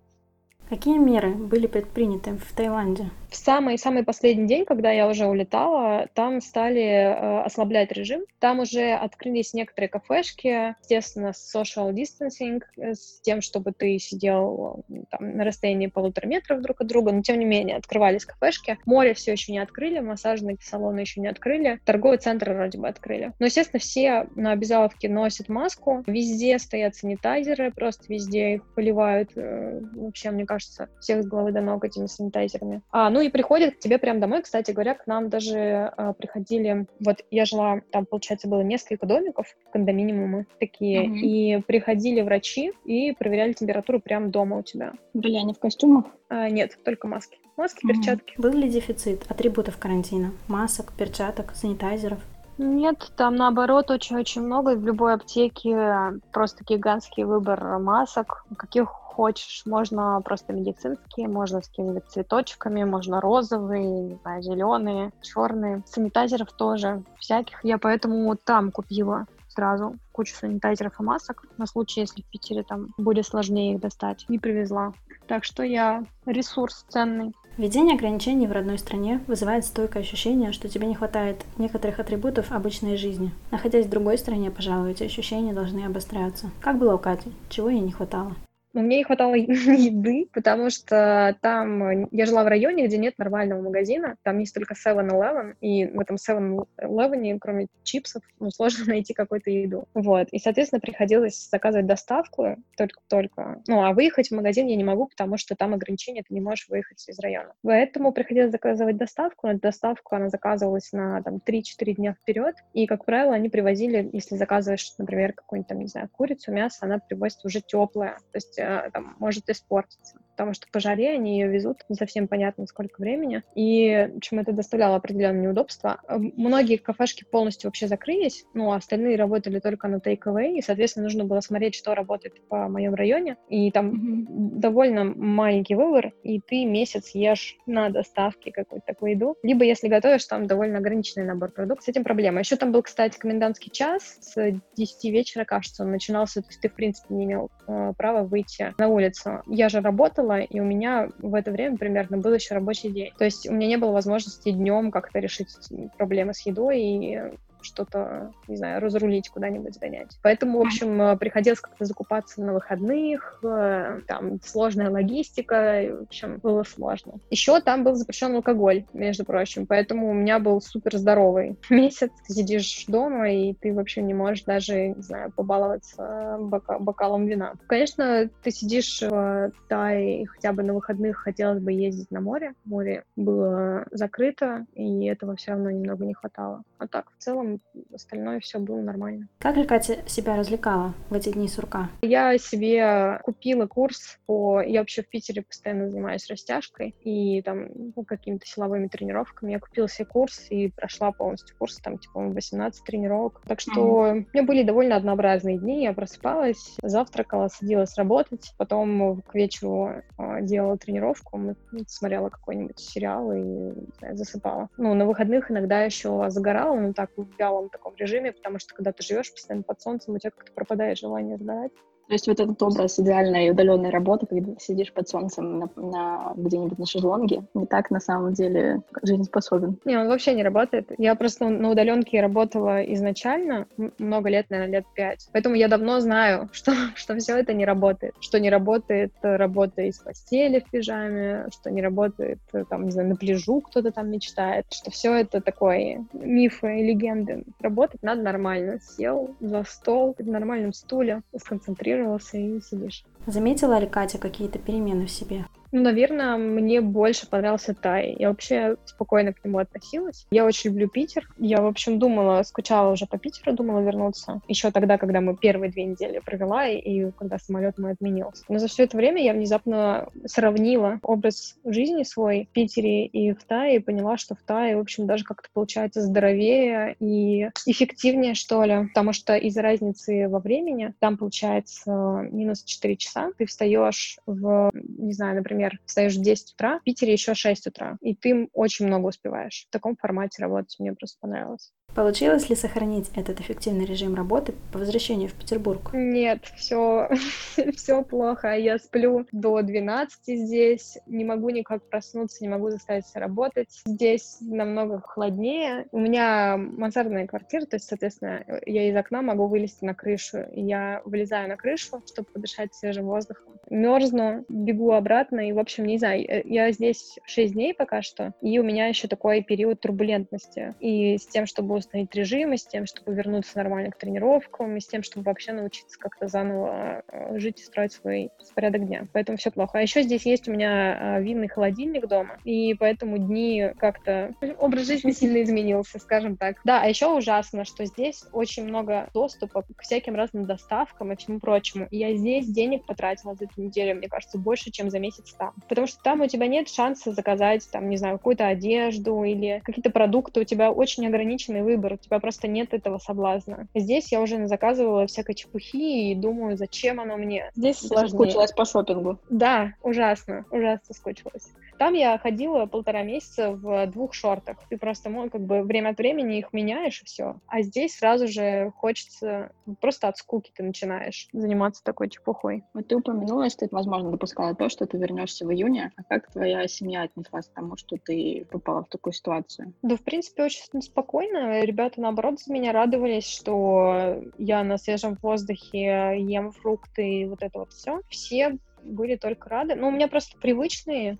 Какие 0.71 0.99
меры 0.99 1.31
были 1.31 1.67
предприняты 1.67 2.39
в 2.39 2.55
Таиланде? 2.55 3.11
В 3.31 3.37
самый-самый 3.37 4.03
последний 4.03 4.49
день, 4.49 4.65
когда 4.65 4.91
я 4.91 5.07
уже 5.07 5.27
улетала, 5.27 6.09
там 6.15 6.41
стали 6.41 6.83
э, 6.83 7.43
ослаблять 7.43 7.93
режим. 7.93 8.23
Там 8.41 8.59
уже 8.59 8.93
открылись 8.93 9.55
некоторые 9.55 9.89
кафешки, 9.89 10.75
естественно, 10.81 11.33
с 11.33 11.55
social 11.55 11.93
distancing, 11.93 12.61
э, 12.77 12.95
с 12.95 13.21
тем, 13.21 13.41
чтобы 13.41 13.73
ты 13.73 13.99
сидел 14.01 14.85
там, 15.11 15.37
на 15.37 15.45
расстоянии 15.45 15.87
полутора 15.87 16.27
метров 16.27 16.61
друг 16.61 16.81
от 16.81 16.89
друга, 16.89 17.13
но 17.13 17.23
тем 17.23 17.39
не 17.39 17.45
менее 17.45 17.77
открывались 17.77 18.25
кафешки. 18.25 18.79
Море 18.85 19.15
все 19.15 19.33
еще 19.33 19.53
не 19.53 19.61
открыли, 19.61 20.01
массажные 20.01 20.57
салоны 20.61 20.99
еще 20.99 21.21
не 21.21 21.29
открыли, 21.29 21.81
торговые 21.85 22.19
центры 22.19 22.53
вроде 22.55 22.79
бы 22.79 22.89
открыли. 22.89 23.33
Но, 23.39 23.47
естественно, 23.47 23.79
все 23.79 24.27
на 24.35 24.51
обязаловке 24.51 25.09
носят 25.09 25.49
маску, 25.49 26.03
везде 26.09 26.59
стоят 26.59 26.97
санитайзеры, 26.97 27.71
просто 27.71 28.07
везде 28.09 28.55
их 28.55 28.75
поливают. 28.75 29.31
Э, 29.37 29.81
вообще, 29.95 30.33
мне 30.33 30.47
кажется, 30.47 30.89
всех 31.01 31.23
с 31.23 31.27
головы 31.27 31.53
до 31.53 31.61
ног 31.61 31.85
этими 31.85 32.07
санитайзерами. 32.07 32.83
А, 32.91 33.09
ну 33.11 33.20
и 33.21 33.29
приходят 33.29 33.75
к 33.75 33.79
тебе 33.79 33.99
прямо 33.99 34.21
домой, 34.21 34.43
кстати 34.43 34.71
говоря, 34.71 34.95
к 34.95 35.07
нам 35.07 35.29
даже 35.29 35.93
а, 35.97 36.12
приходили, 36.12 36.87
вот 37.05 37.19
я 37.31 37.45
жила, 37.45 37.81
там, 37.91 38.07
получается, 38.07 38.49
было 38.49 38.62
несколько 38.62 39.07
домиков, 39.07 39.47
кондоминиумы 39.73 40.47
такие, 40.59 41.07
mm-hmm. 41.07 41.17
и 41.17 41.62
приходили 41.62 42.21
врачи 42.23 42.73
и 42.85 43.12
проверяли 43.12 43.53
температуру 43.53 44.00
прямо 44.00 44.29
дома 44.29 44.59
у 44.59 44.62
тебя. 44.62 44.93
Были 45.15 45.37
они 45.37 45.55
в 45.55 45.59
костюмах? 45.59 46.07
А, 46.29 46.49
нет, 46.49 46.79
только 46.85 47.09
маски. 47.09 47.39
Маски, 47.57 47.85
mm-hmm. 47.85 47.89
перчатки. 47.89 48.35
Был 48.39 48.53
ли 48.53 48.69
дефицит 48.69 49.25
атрибутов 49.29 49.79
карантина? 49.79 50.33
Масок, 50.49 50.93
перчаток, 50.93 51.53
санитайзеров? 51.55 52.21
Нет, 52.62 53.11
там 53.17 53.37
наоборот 53.37 53.91
очень-очень 53.91 54.43
много. 54.43 54.77
В 54.77 54.85
любой 54.85 55.15
аптеке 55.15 56.21
просто 56.31 56.62
гигантский 56.62 57.25
выбор 57.25 57.79
масок, 57.79 58.45
каких 58.59 58.91
хочешь. 59.21 59.62
Можно 59.67 60.19
просто 60.25 60.55
медицинские, 60.55 61.29
можно 61.29 61.61
с 61.61 61.69
какими-нибудь 61.69 62.09
цветочками, 62.09 62.85
можно 62.85 63.21
розовые, 63.21 63.85
не 63.85 64.15
знаю, 64.23 64.43
зеленые, 64.43 65.12
черные. 65.21 65.83
Санитайзеров 65.85 66.50
тоже 66.53 67.03
всяких. 67.19 67.62
Я 67.62 67.77
поэтому 67.77 68.35
там 68.35 68.71
купила 68.71 69.27
сразу 69.49 69.97
кучу 70.12 70.35
санитайзеров 70.35 70.99
и 70.99 71.03
масок 71.03 71.45
на 71.59 71.67
случай, 71.67 72.00
если 72.00 72.23
в 72.23 72.31
Питере 72.31 72.62
там 72.62 72.95
будет 72.97 73.27
сложнее 73.27 73.75
их 73.75 73.81
достать. 73.83 74.25
Не 74.31 74.39
привезла. 74.39 74.95
Так 75.27 75.45
что 75.45 75.62
я 75.62 76.03
ресурс 76.25 76.87
ценный. 76.89 77.35
Введение 77.59 77.97
ограничений 77.97 78.47
в 78.47 78.53
родной 78.53 78.79
стране 78.79 79.23
вызывает 79.27 79.67
стойкое 79.67 80.03
ощущение, 80.03 80.53
что 80.53 80.67
тебе 80.71 80.87
не 80.87 80.95
хватает 80.95 81.45
некоторых 81.59 81.99
атрибутов 81.99 82.53
обычной 82.53 82.97
жизни. 82.97 83.33
Находясь 83.50 83.85
в 83.85 83.91
другой 83.91 84.17
стране, 84.17 84.50
пожалуй, 84.50 84.93
эти 84.93 85.03
ощущения 85.03 85.53
должны 85.53 85.85
обостряться. 85.85 86.50
Как 86.62 86.79
было 86.79 86.95
у 86.95 86.99
Кати? 86.99 87.31
Чего 87.50 87.69
ей 87.69 87.81
не 87.81 87.93
хватало? 87.93 88.35
Мне 88.73 88.99
не 88.99 89.05
хватало 89.05 89.35
еды, 89.35 90.29
потому 90.33 90.71
что 90.71 91.37
там 91.41 92.09
я 92.11 92.27
жила 92.27 92.45
в 92.45 92.49
районе, 92.49 92.87
где 92.87 92.99
нет 92.99 93.19
нормального 93.19 93.61
магазина. 93.61 94.17
Там 94.23 94.39
есть 94.39 94.55
только 94.55 94.75
7-Eleven, 94.75 95.55
и 95.61 95.87
в 95.87 96.00
этом 96.00 96.17
7-Eleven, 96.17 97.39
кроме 97.41 97.67
чипсов, 97.83 98.23
ну, 98.39 98.50
сложно 98.50 98.85
найти 98.87 99.15
какую-то 99.15 99.50
еду. 99.50 99.89
Вот. 99.95 100.29
И, 100.31 100.39
соответственно, 100.39 100.81
приходилось 100.81 101.49
заказывать 101.50 101.87
доставку 101.87 102.57
только-только. 102.77 103.62
Ну, 103.67 103.83
а 103.83 103.93
выехать 103.93 104.29
в 104.29 104.35
магазин 104.35 104.67
я 104.67 104.77
не 104.77 104.85
могу, 104.85 105.07
потому 105.07 105.37
что 105.37 105.57
там 105.57 105.75
ограничения, 105.75 106.23
ты 106.27 106.33
не 106.35 106.41
можешь 106.41 106.69
выехать 106.69 107.09
из 107.09 107.19
района. 107.19 107.53
Поэтому 107.62 108.12
приходилось 108.12 108.53
заказывать 108.53 108.97
доставку. 108.97 109.49
Но 109.49 109.55
доставку 109.59 110.15
она 110.15 110.29
заказывалась 110.29 110.93
на 110.93 111.23
там 111.23 111.41
3-4 111.45 111.95
дня 111.95 112.15
вперед. 112.15 112.55
И, 112.73 112.87
как 112.87 113.05
правило, 113.05 113.35
они 113.35 113.49
привозили, 113.49 114.09
если 114.12 114.37
заказываешь, 114.37 114.93
например, 114.99 115.33
какую-нибудь 115.33 115.69
там, 115.69 115.79
не 115.79 115.87
знаю, 115.87 116.09
курицу, 116.12 116.53
мясо, 116.53 116.79
она 116.83 116.99
привозит 116.99 117.45
уже 117.45 117.61
теплое. 117.61 118.19
То 118.33 118.37
есть 118.37 118.60
там, 118.93 119.17
может 119.19 119.49
испортиться 119.49 120.20
потому 120.41 120.55
что 120.55 120.69
по 120.73 120.81
жаре 120.81 121.11
они 121.11 121.39
ее 121.39 121.49
везут 121.49 121.85
не 121.91 121.97
совсем 121.97 122.27
понятно 122.27 122.67
сколько 122.67 122.99
времени, 122.99 123.43
и 123.55 124.09
общем, 124.17 124.39
это 124.39 124.53
доставляло 124.53 124.97
определенные 124.97 125.43
неудобства. 125.43 126.01
Многие 126.09 126.79
кафешки 126.79 127.25
полностью 127.31 127.69
вообще 127.69 127.89
закрылись, 127.89 128.47
ну, 128.55 128.73
а 128.73 128.77
остальные 128.77 129.17
работали 129.17 129.59
только 129.59 129.87
на 129.87 129.97
take-away, 129.97 130.55
и, 130.55 130.63
соответственно, 130.63 131.05
нужно 131.05 131.25
было 131.25 131.41
смотреть, 131.41 131.75
что 131.75 131.95
работает 131.95 132.41
по 132.49 132.69
моем 132.69 132.95
районе, 132.95 133.37
и 133.51 133.71
там 133.71 133.91
mm-hmm. 133.91 134.59
довольно 134.59 135.05
маленький 135.05 135.75
выбор, 135.75 136.15
и 136.23 136.41
ты 136.41 136.65
месяц 136.65 137.11
ешь 137.15 137.59
на 137.67 137.91
доставке 137.91 138.51
какую-то 138.51 138.87
такую 138.87 139.13
еду, 139.13 139.37
либо 139.43 139.65
если 139.65 139.89
готовишь, 139.89 140.25
там 140.25 140.47
довольно 140.47 140.79
ограниченный 140.79 141.27
набор 141.27 141.51
продуктов, 141.51 141.85
с 141.85 141.89
этим 141.89 142.03
проблема. 142.03 142.41
Еще 142.41 142.57
там 142.57 142.73
был, 142.73 142.83
кстати, 142.83 143.19
комендантский 143.19 143.71
час 143.71 144.17
с 144.23 144.61
10 144.75 145.05
вечера, 145.13 145.45
кажется, 145.45 145.83
он 145.83 145.91
начинался, 145.91 146.41
то 146.41 146.49
есть 146.49 146.63
ты, 146.63 146.71
в 146.71 146.75
принципе, 146.75 147.13
не 147.13 147.27
имел 147.27 147.51
э, 147.69 147.93
права 147.99 148.23
выйти 148.23 148.75
на 148.79 148.89
улицу. 148.89 149.43
Я 149.47 149.69
же 149.69 149.83
работала, 149.83 150.30
работала, 150.31 150.39
и 150.39 150.61
у 150.61 150.65
меня 150.65 151.09
в 151.19 151.35
это 151.35 151.51
время 151.51 151.77
примерно 151.77 152.19
был 152.19 152.35
еще 152.35 152.55
рабочий 152.55 152.91
день. 152.91 153.13
То 153.19 153.25
есть 153.25 153.49
у 153.49 153.53
меня 153.53 153.67
не 153.67 153.77
было 153.77 153.93
возможности 153.93 154.51
днем 154.51 154.91
как-то 154.91 155.19
решить 155.19 155.49
проблемы 155.97 156.35
с 156.35 156.47
едой, 156.47 156.81
и 156.81 157.19
что-то, 157.62 158.33
не 158.49 158.57
знаю, 158.57 158.81
разрулить 158.81 159.29
куда-нибудь 159.29 159.75
сгонять. 159.75 160.19
Поэтому, 160.23 160.59
в 160.59 160.62
общем, 160.62 161.00
э, 161.00 161.17
приходилось 161.17 161.61
как-то 161.61 161.85
закупаться 161.85 162.43
на 162.43 162.52
выходных, 162.52 163.40
э, 163.43 164.00
там 164.07 164.40
сложная 164.43 164.90
логистика, 164.90 165.85
в 166.00 166.02
общем, 166.02 166.38
было 166.43 166.62
сложно. 166.64 167.14
Еще 167.31 167.61
там 167.61 167.85
был 167.85 167.95
запрещен 167.95 168.35
алкоголь, 168.35 168.85
между 168.93 169.25
прочим, 169.25 169.67
поэтому 169.67 170.11
у 170.11 170.14
меня 170.14 170.38
был 170.38 170.61
супер 170.61 170.97
здоровый 170.97 171.57
месяц. 171.71 172.11
Ты 172.26 172.35
сидишь 172.35 172.85
дома, 172.87 173.31
и 173.31 173.55
ты 173.55 173.73
вообще 173.73 174.02
не 174.02 174.14
можешь 174.14 174.45
даже, 174.45 174.88
не 174.88 175.02
знаю, 175.02 175.33
побаловаться 175.33 176.37
бока 176.40 176.79
бокалом 176.79 177.26
вина. 177.26 177.55
Конечно, 177.67 178.29
ты 178.43 178.50
сидишь 178.50 179.02
в 179.02 179.52
Тае, 179.69 180.26
хотя 180.26 180.52
бы 180.52 180.62
на 180.62 180.75
выходных 180.75 181.19
хотелось 181.19 181.62
бы 181.62 181.73
ездить 181.73 182.11
на 182.11 182.21
море. 182.21 182.55
Море 182.64 183.05
было 183.17 183.87
закрыто, 183.90 184.67
и 184.75 185.07
этого 185.07 185.37
все 185.37 185.52
равно 185.52 185.71
немного 185.71 186.05
не 186.05 186.14
хватало. 186.14 186.62
А 186.79 186.87
так, 186.87 187.11
в 187.11 187.23
целом, 187.23 187.50
остальное 187.92 188.40
все 188.40 188.59
было 188.59 188.80
нормально. 188.80 189.28
Как 189.38 189.57
же 189.57 189.64
Катя 189.64 189.99
себя 190.07 190.37
развлекала 190.37 190.95
в 191.09 191.14
эти 191.14 191.30
дни 191.30 191.49
сурка? 191.49 191.90
Я 192.02 192.37
себе 192.38 193.21
купила 193.25 193.66
курс 193.66 194.19
по... 194.26 194.61
Я 194.61 194.80
вообще 194.80 195.02
в 195.02 195.09
Питере 195.09 195.42
постоянно 195.42 195.90
занимаюсь 195.90 196.28
растяжкой 196.28 196.95
и 197.02 197.42
там 197.42 197.69
ну, 197.97 198.04
какими-то 198.04 198.47
силовыми 198.47 198.88
тренировками. 198.88 199.52
Я 199.52 199.61
купила 199.61 199.88
себе 199.88 200.07
курс 200.07 200.47
и 200.50 200.69
прошла 200.69 201.12
полностью 201.12 201.57
курс, 201.57 201.76
там, 201.78 201.99
типа, 201.99 202.21
18 202.21 202.85
тренировок. 202.85 203.40
Так 203.47 203.61
что 203.61 203.71
mm-hmm. 203.80 204.12
у 204.12 204.37
меня 204.37 204.47
были 204.47 204.62
довольно 204.62 204.97
однообразные 204.97 205.59
дни. 205.59 205.83
Я 205.83 205.92
просыпалась, 205.92 206.76
завтракала, 206.83 207.49
садилась 207.49 207.97
работать, 207.97 208.52
потом 208.59 209.23
к 209.23 209.35
вечеру 209.35 210.02
э, 210.19 210.42
делала 210.42 210.76
тренировку, 210.76 211.57
смотрела 211.87 212.28
какой-нибудь 212.28 212.78
сериал 212.78 213.33
и 213.33 213.73
знаю, 213.99 214.16
засыпала. 214.16 214.69
Ну, 214.76 214.95
на 214.95 215.07
выходных 215.07 215.50
иногда 215.50 215.83
еще 215.83 216.26
загорала, 216.28 216.78
но 216.78 216.92
так 216.92 217.11
вялом 217.41 217.71
таком 217.71 217.97
режиме, 217.97 218.33
потому 218.33 218.59
что 218.59 218.75
когда 218.75 218.93
ты 218.93 219.03
живешь 219.03 219.33
постоянно 219.33 219.65
под 219.65 219.81
солнцем, 219.81 220.15
у 220.15 220.19
тебя 220.19 220.31
как-то 220.31 220.53
пропадает 220.53 220.99
желание 220.99 221.39
сгорать. 221.39 221.73
То 222.11 222.14
есть 222.14 222.26
вот 222.26 222.40
этот 222.40 222.61
образ 222.61 222.99
идеальной 222.99 223.50
удаленной 223.50 223.90
работы, 223.90 224.26
когда 224.26 224.55
сидишь 224.59 224.93
под 224.93 225.09
солнцем 225.09 225.61
на, 225.61 225.69
на 225.76 226.33
где-нибудь 226.35 226.76
на 226.76 226.85
шезлонге, 226.85 227.45
не 227.55 227.67
так 227.67 227.93
на 227.93 228.00
самом 228.00 228.33
деле 228.33 228.81
жизнеспособен. 229.00 229.79
Не, 229.85 229.97
он 229.97 230.09
вообще 230.09 230.35
не 230.35 230.43
работает. 230.43 230.90
Я 230.99 231.14
просто 231.14 231.49
на 231.49 231.71
удаленке 231.71 232.21
работала 232.21 232.83
изначально, 232.95 233.69
много 234.00 234.29
лет, 234.29 234.47
наверное, 234.50 234.79
лет 234.79 234.87
пять. 234.93 235.29
Поэтому 235.33 235.55
я 235.55 235.69
давно 235.69 236.00
знаю, 236.00 236.49
что, 236.52 236.73
что 236.97 237.17
все 237.17 237.37
это 237.38 237.55
не 237.55 237.64
работает. 237.64 238.14
Что 238.19 238.40
не 238.40 238.50
работает 238.50 239.12
работа 239.23 239.83
из 239.83 240.00
постели 240.00 240.59
в 240.59 240.69
пижаме, 240.69 241.47
что 241.52 241.71
не 241.71 241.81
работает, 241.81 242.40
там, 242.71 242.87
не 242.87 242.90
знаю, 242.90 243.11
на 243.11 243.14
пляжу 243.14 243.61
кто-то 243.61 243.93
там 243.93 244.11
мечтает, 244.11 244.67
что 244.73 244.90
все 244.90 245.14
это 245.14 245.40
такое 245.40 246.05
мифы 246.12 246.81
и 246.81 246.87
легенды. 246.88 247.45
Работать 247.61 248.02
надо 248.02 248.23
нормально. 248.23 248.81
Сел 248.81 249.37
за 249.38 249.62
стол 249.62 250.17
в 250.19 250.26
нормальном 250.26 250.73
стуле, 250.73 251.23
сконцентрировался 251.37 252.00
сконцентрировался 252.00 252.38
и 252.38 252.61
сидишь. 252.61 253.04
Заметила 253.26 253.78
ли 253.78 253.87
Катя 253.87 254.19
какие-то 254.19 254.59
перемены 254.59 255.07
в 255.07 255.11
себе? 255.11 255.47
Ну, 255.73 255.83
наверное, 255.83 256.37
мне 256.37 256.81
больше 256.81 257.29
понравился 257.29 257.75
Тай. 257.75 258.17
Я 258.19 258.29
вообще 258.29 258.77
спокойно 258.85 259.33
к 259.33 259.45
нему 259.45 259.59
относилась. 259.59 260.27
Я 260.31 260.45
очень 260.45 260.71
люблю 260.71 260.89
Питер. 260.89 261.29
Я, 261.39 261.62
в 261.62 261.67
общем, 261.67 261.99
думала, 261.99 262.43
скучала 262.43 262.93
уже 262.93 263.07
по 263.07 263.19
Питеру, 263.19 263.55
думала 263.55 263.81
вернуться. 263.81 264.41
Еще 264.49 264.71
тогда, 264.73 264.99
когда 264.99 265.21
мы 265.21 265.37
первые 265.37 265.71
две 265.71 265.85
недели 265.85 266.19
провела, 266.19 266.67
и 266.67 267.11
когда 267.12 267.39
самолет 267.39 267.79
мой 267.79 267.93
отменился. 267.93 268.45
Но 268.49 268.59
за 268.59 268.67
все 268.67 268.85
это 268.85 268.97
время 268.97 269.23
я 269.23 269.33
внезапно 269.33 270.09
сравнила 270.27 270.99
образ 271.03 271.57
жизни 271.65 272.03
свой 272.03 272.49
в 272.50 272.53
Питере 272.53 273.07
и 273.07 273.33
в 273.33 273.45
Тае, 273.45 273.77
и 273.77 273.81
поняла, 273.81 274.17
что 274.17 274.35
в 274.35 274.43
Тае, 274.43 274.77
в 274.77 274.81
общем, 274.81 275.07
даже 275.07 275.25
как-то 275.25 275.49
получается 275.53 276.03
здоровее 276.03 276.97
и 276.99 277.49
эффективнее, 277.67 278.35
что 278.35 278.65
ли. 278.65 278.89
Потому 278.89 279.12
что 279.12 279.37
из-за 279.37 279.62
разницы 279.62 280.29
во 280.29 280.41
времени, 280.41 280.95
там 280.99 281.17
получается 281.17 281.93
минус 282.33 282.65
4 282.65 282.97
часа, 282.97 283.31
ты 283.39 283.47
встаешь 283.47 284.19
в, 284.27 284.71
не 284.73 285.12
знаю, 285.12 285.37
например, 285.37 285.60
например, 285.61 285.81
встаешь 285.85 286.17
в 286.17 286.23
10 286.23 286.55
утра, 286.55 286.79
в 286.79 286.83
Питере 286.83 287.12
еще 287.12 287.35
6 287.35 287.67
утра, 287.67 287.99
и 288.00 288.14
ты 288.14 288.49
очень 288.52 288.87
много 288.87 289.09
успеваешь. 289.09 289.67
В 289.69 289.73
таком 289.73 289.97
формате 289.97 290.43
работать 290.43 290.76
мне 290.79 290.93
просто 290.95 291.19
понравилось. 291.21 291.73
Получилось 291.95 292.49
ли 292.49 292.57
сохранить 292.57 293.11
этот 293.17 293.41
эффективный 293.41 293.85
режим 293.85 294.15
работы 294.15 294.55
по 294.73 294.79
возвращению 294.79 295.29
в 295.29 295.35
Петербург? 295.35 295.91
Нет, 295.93 296.41
все, 296.57 297.09
все 297.77 298.03
плохо. 298.03 298.57
Я 298.57 298.79
сплю 298.79 299.27
до 299.33 299.61
12 299.61 300.39
здесь, 300.39 300.99
не 301.07 301.25
могу 301.25 301.51
никак 301.51 301.83
проснуться, 301.83 302.45
не 302.45 302.49
могу 302.49 302.71
заставить 302.71 303.07
себя 303.07 303.23
работать. 303.23 303.83
Здесь 303.85 304.39
намного 304.41 305.01
холоднее. 305.01 305.87
У 305.91 305.99
меня 305.99 306.57
мансардная 306.57 307.27
квартира, 307.27 307.67
то 307.67 307.77
есть, 307.77 307.89
соответственно, 307.89 308.45
я 308.67 308.89
из 308.89 308.97
окна 308.97 309.23
могу 309.23 309.47
вылезти 309.47 309.85
на 309.85 309.95
крышу. 309.95 310.47
Я 310.53 311.03
вылезаю 311.05 311.49
на 311.49 311.57
крышу, 311.57 312.03
чтобы 312.07 312.29
подышать 312.33 312.75
свежим 312.75 313.07
воздухом. 313.07 313.61
Мерзну, 313.69 314.45
бегу 314.49 314.93
обратно, 314.93 315.49
и, 315.49 315.53
в 315.53 315.59
общем, 315.59 315.85
не 315.85 315.97
знаю, 315.99 316.25
э, 316.29 316.43
я 316.45 316.73
здесь 316.73 317.19
6 317.25 317.53
дней 317.53 317.73
пока 317.73 318.03
что, 318.03 318.35
и 318.43 318.59
у 318.59 318.65
меня 318.65 318.87
еще 318.89 319.07
такой 319.07 319.43
период 319.43 319.81
турбулентности. 319.81 320.75
И 320.81 321.19
с 321.19 321.27
тем, 321.27 321.47
чтобы 321.47 321.69
установить 321.81 322.15
режим, 322.15 322.53
и 322.53 322.57
с 322.57 322.67
тем, 322.67 322.87
чтобы 322.87 323.15
вернуться 323.15 323.57
нормально 323.57 323.91
к 323.91 323.99
тренировкам, 323.99 324.77
и 324.77 324.81
с 324.81 324.87
тем, 324.87 325.03
чтобы 325.03 325.25
вообще 325.25 325.53
научиться 325.53 325.99
как-то 325.99 326.29
заново 326.29 327.03
э, 327.09 327.39
жить 327.39 327.61
и 327.61 327.65
строить 327.65 327.93
свой 327.93 328.31
порядок 328.55 328.87
дня. 328.87 329.07
Поэтому 329.13 329.39
все 329.39 329.51
плохо. 329.51 329.79
А 329.79 329.83
еще 329.83 330.03
здесь 330.03 330.27
есть 330.27 330.49
у 330.49 330.53
меня 330.53 331.19
э, 331.19 331.23
винный 331.23 331.49
холодильник 331.49 332.07
дома, 332.07 332.39
и 332.45 332.75
поэтому 332.75 333.19
дни 333.19 333.73
как-то... 333.79 334.35
Образ 334.59 334.87
жизни 334.87 335.11
сильно 335.13 335.43
изменился, 335.43 335.99
скажем 335.99 336.37
так. 336.37 336.57
Да, 336.65 336.83
а 336.83 336.87
еще 336.87 337.07
ужасно, 337.07 337.65
что 337.65 337.85
здесь 337.85 338.25
очень 338.33 338.65
много 338.65 339.09
доступа 339.13 339.63
к 339.63 339.83
всяким 339.83 340.15
разным 340.15 340.47
доставкам 340.47 341.13
и 341.13 341.17
всему 341.17 341.41
прочему. 341.41 341.87
И 341.91 341.99
я 341.99 342.15
здесь 342.15 342.47
денег 342.47 342.87
потратила 342.87 343.35
за 343.35 343.45
эту 343.45 343.61
неделю, 343.61 343.97
мне 343.97 344.09
кажется, 344.09 344.39
больше, 344.39 344.71
чем 344.71 344.91
за 344.91 344.99
месяц 344.99 345.33
там. 345.33 345.55
Потому 345.69 345.87
что 345.87 346.03
там 346.03 346.21
у 346.21 346.27
тебя 346.27 346.47
нет 346.47 346.69
шанса 346.69 347.13
заказать, 347.13 347.69
там, 347.71 347.89
не 347.89 347.97
знаю, 347.97 348.19
какую-то 348.19 348.47
одежду 348.47 349.23
или 349.25 349.61
какие-то 349.65 349.91
продукты, 349.91 350.41
у 350.41 350.45
тебя 350.45 350.71
очень 350.71 351.07
ограниченный 351.07 351.63
выбор, 351.71 351.95
у 351.95 351.97
тебя 351.97 352.19
просто 352.19 352.49
нет 352.49 352.75
этого 352.75 352.99
соблазна. 352.99 353.69
Здесь 353.75 354.12
я 354.12 354.21
уже 354.21 354.47
заказывала 354.47 355.07
всякой 355.07 355.35
чепухи 355.35 356.11
и 356.11 356.15
думаю, 356.15 356.57
зачем 356.57 357.00
оно 357.00 357.17
мне. 357.17 357.50
Здесь 357.55 357.79
сложнее. 357.79 358.11
Скучилась 358.11 358.53
по 358.53 358.65
шопингу. 358.65 359.19
Да, 359.29 359.75
ужасно, 359.83 360.45
ужасно 360.50 360.95
скучилась. 360.95 361.50
Там 361.79 361.95
я 361.95 362.19
ходила 362.19 362.67
полтора 362.67 363.03
месяца 363.03 363.53
в 363.53 363.87
двух 363.87 364.12
шортах. 364.12 364.59
Ты 364.69 364.77
просто, 364.77 365.09
ну, 365.09 365.31
как 365.31 365.41
бы 365.41 365.62
время 365.62 365.91
от 365.91 365.99
времени 365.99 366.39
их 366.39 366.53
меняешь 366.53 367.00
и 367.00 367.07
все. 367.07 367.37
А 367.47 367.62
здесь 367.62 367.97
сразу 367.97 368.29
же 368.29 368.71
хочется 368.77 369.53
просто 369.81 370.09
от 370.09 370.19
скуки 370.19 370.53
ты 370.55 370.62
начинаешь 370.62 371.29
заниматься 371.33 371.83
такой 371.83 372.11
чепухой. 372.11 372.65
Вот 372.75 372.89
ты 372.89 372.97
упомянула, 372.97 373.49
что 373.49 373.67
ты, 373.67 373.75
возможно, 373.75 374.11
допускала 374.11 374.55
то, 374.55 374.69
что 374.69 374.85
ты 374.87 374.99
вернешься 374.99 375.47
в 375.47 375.53
июне. 375.53 375.93
А 375.97 376.03
как 376.05 376.31
твоя 376.31 376.69
семья 376.69 377.03
отнеслась 377.03 377.47
к 377.47 377.55
тому, 377.55 377.79
что 377.79 377.97
ты 377.97 378.47
попала 378.50 378.85
в 378.85 378.89
такую 378.89 379.15
ситуацию? 379.15 379.73
Да, 379.81 379.97
в 379.97 380.03
принципе, 380.03 380.45
очень 380.45 380.83
спокойно. 380.83 381.60
Ребята, 381.64 382.00
наоборот, 382.00 382.40
за 382.40 382.52
меня 382.52 382.73
радовались, 382.73 383.29
что 383.29 384.23
я 384.38 384.64
на 384.64 384.79
свежем 384.79 385.19
воздухе 385.23 386.14
ем 386.19 386.52
фрукты 386.52 387.21
и 387.21 387.25
вот 387.26 387.43
это 387.43 387.61
вот 387.61 387.73
все. 387.73 388.00
Все 388.09 388.59
были 388.83 389.17
только 389.17 389.49
рады. 389.49 389.75
Но 389.75 389.89
у 389.89 389.91
меня 389.91 390.09
просто 390.09 390.39
привычные 390.39 391.19